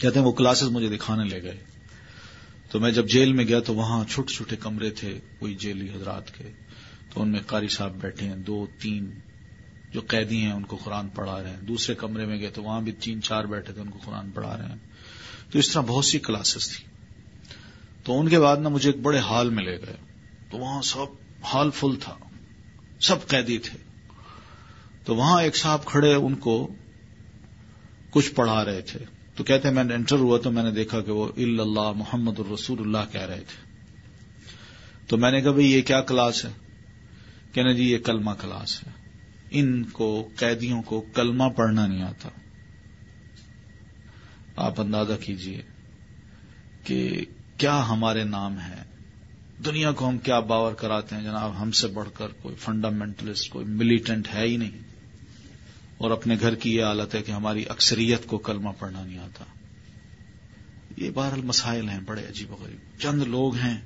[0.00, 1.58] کہتے ہیں وہ کلاسز مجھے دکھانے لے گئے۔
[2.70, 6.38] تو میں جب جیل میں گیا تو وہاں چھوٹے چھوٹے کمرے تھے کوئی جیلی حضرات
[6.38, 6.44] کے۔
[7.14, 9.10] تو ان میں قاری صاحب بیٹھے ہیں، دو، تین
[9.92, 12.80] جو قیدی ہیں ان کو قرآن پڑھا رہے ہیں۔ دوسرے کمرے میں گئے تو وہاں
[12.80, 14.89] بھی تین، چار بیٹھے تھے، ان کو قرآن پڑھا رہے ہیں۔
[15.50, 16.84] تو اس طرح بہت سی کلاسز تھی
[18.04, 19.96] تو ان کے بعد نا مجھے ایک بڑے ہال میں لے گئے۔
[20.50, 21.06] تو وہاں سب
[21.54, 22.16] ہال فل تھا۔
[23.00, 23.78] سب قیدی تھے۔
[25.04, 26.68] تو وہاں ایک صاحب کھڑے ان کو
[28.10, 29.00] کچھ پڑھا رہے تھے۔
[29.34, 32.40] تو کہتے ہیں، میں نے انٹر ہوا تو میں نے دیکھا کہ وہ اللہ محمد
[32.40, 33.70] الرسول اللہ کہہ رہے تھے۔
[35.06, 36.50] تو میں نے کہا، بھائی، یہ کیا کلاس ہے؟
[37.52, 38.92] کہنا جی یہ کلمہ کلاس ہے۔
[39.50, 42.28] ان کو قیدیوں کو کلمہ پڑھنا نہیں آتا۔
[44.60, 45.62] آپ اندازہ کیجیے
[46.84, 47.24] کہ
[47.56, 48.82] کیا ہمارے نام ہے
[49.64, 53.66] دنیا کو ہم کیا باور کراتے ہیں؟ جناب، ہم سے بڑھ کر کوئی فنڈامنٹلسٹ، کوئی
[53.66, 54.70] ملیٹنٹ ہے ہی نہیں۔
[55.98, 59.44] اور اپنے گھر کی یہ حالت ہے کہ ہماری اکثریت کو کلمہ پڑھنا نہیں آتا۔
[60.96, 63.80] یہ بہرحال مسائل ہیں بڑے عجیب و غریب۔ چند لوگ ہیں،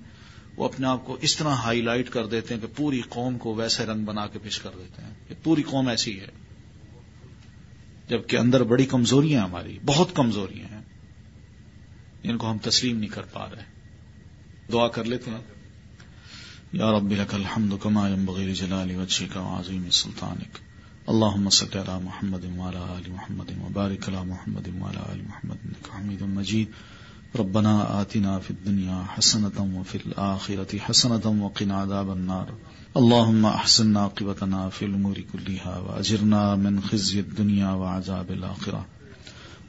[0.57, 3.55] وہ اپنے آپ کو اس طرح ہائی لائٹ کر دیتے ہیں کہ پوری قوم کو
[3.55, 6.44] ویسے رنگ بنا کے پیش کر دیتے ہیں۔ کہ پوری قوم ایسی ہے۔
[8.09, 10.83] جبکہ اندر بڑی کمزوریاں ہماری، بہت کمزوریاں ہیں۔
[12.23, 13.63] جن کو ہم تسلیم نہیں کر پا رہے۔
[14.73, 15.55] دعا کر لیتے ہیں۔
[16.73, 20.59] یا رب لك الحمد كما ينبغي لجلال وجهك وعظيم سلطانك
[21.07, 26.23] اللهم صل على محمد وعلى آل محمد وبارك على محمد وعلى آل محمد انك حميد
[26.23, 26.71] مجيد
[27.37, 32.49] ربنا آتنا في الدنيا حسنة وفي الآخرة حسنة وقنا عذاب النار.
[32.97, 38.87] اللهم احسن عاقبتنا في الامور كلها واجرنا من خزي الدنيا وعذاب الاخره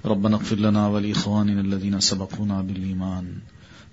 [0.06, 3.38] ربنا اغفر لنا ولاخواننا الذين سبقونا بالايمان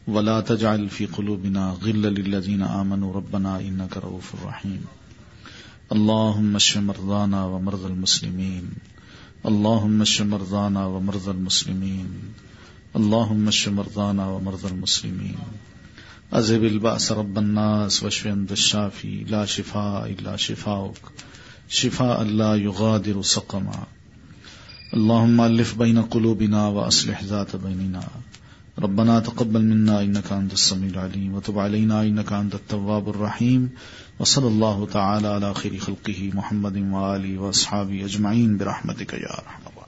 [0.09, 3.13] ولا تجعل في قلوبنا غلا للذين آمنوا.
[3.13, 4.85] ربنا إنك رؤوف رحيم
[5.93, 8.71] اللهم اشف مرضانا ومرضى المسلمين
[9.47, 12.09] اللهم اشف مرضانا ومرضى المسلمين
[12.97, 15.37] اللهم اشف مرضانا ومرضى المسلمين.
[16.35, 19.25] اذهب البأس رب الناس واشف انت الشافي.
[19.25, 21.13] لا شفاء الا شفاؤك.
[21.69, 23.87] شفاء لا يغادر سقما.
[24.95, 28.09] اللهم الف بين قلوبنا واصلح ذات بيننا.
[28.79, 31.35] ربنا تقبل منا انك انت السميع العليم.
[31.35, 33.71] وتب علينا انك انت التواب الرحيم.
[34.19, 39.82] وصلى الله تعالى على خير خلقه محمد واله واصحابه اجمعين برحمتك يا ارحم الراحمين.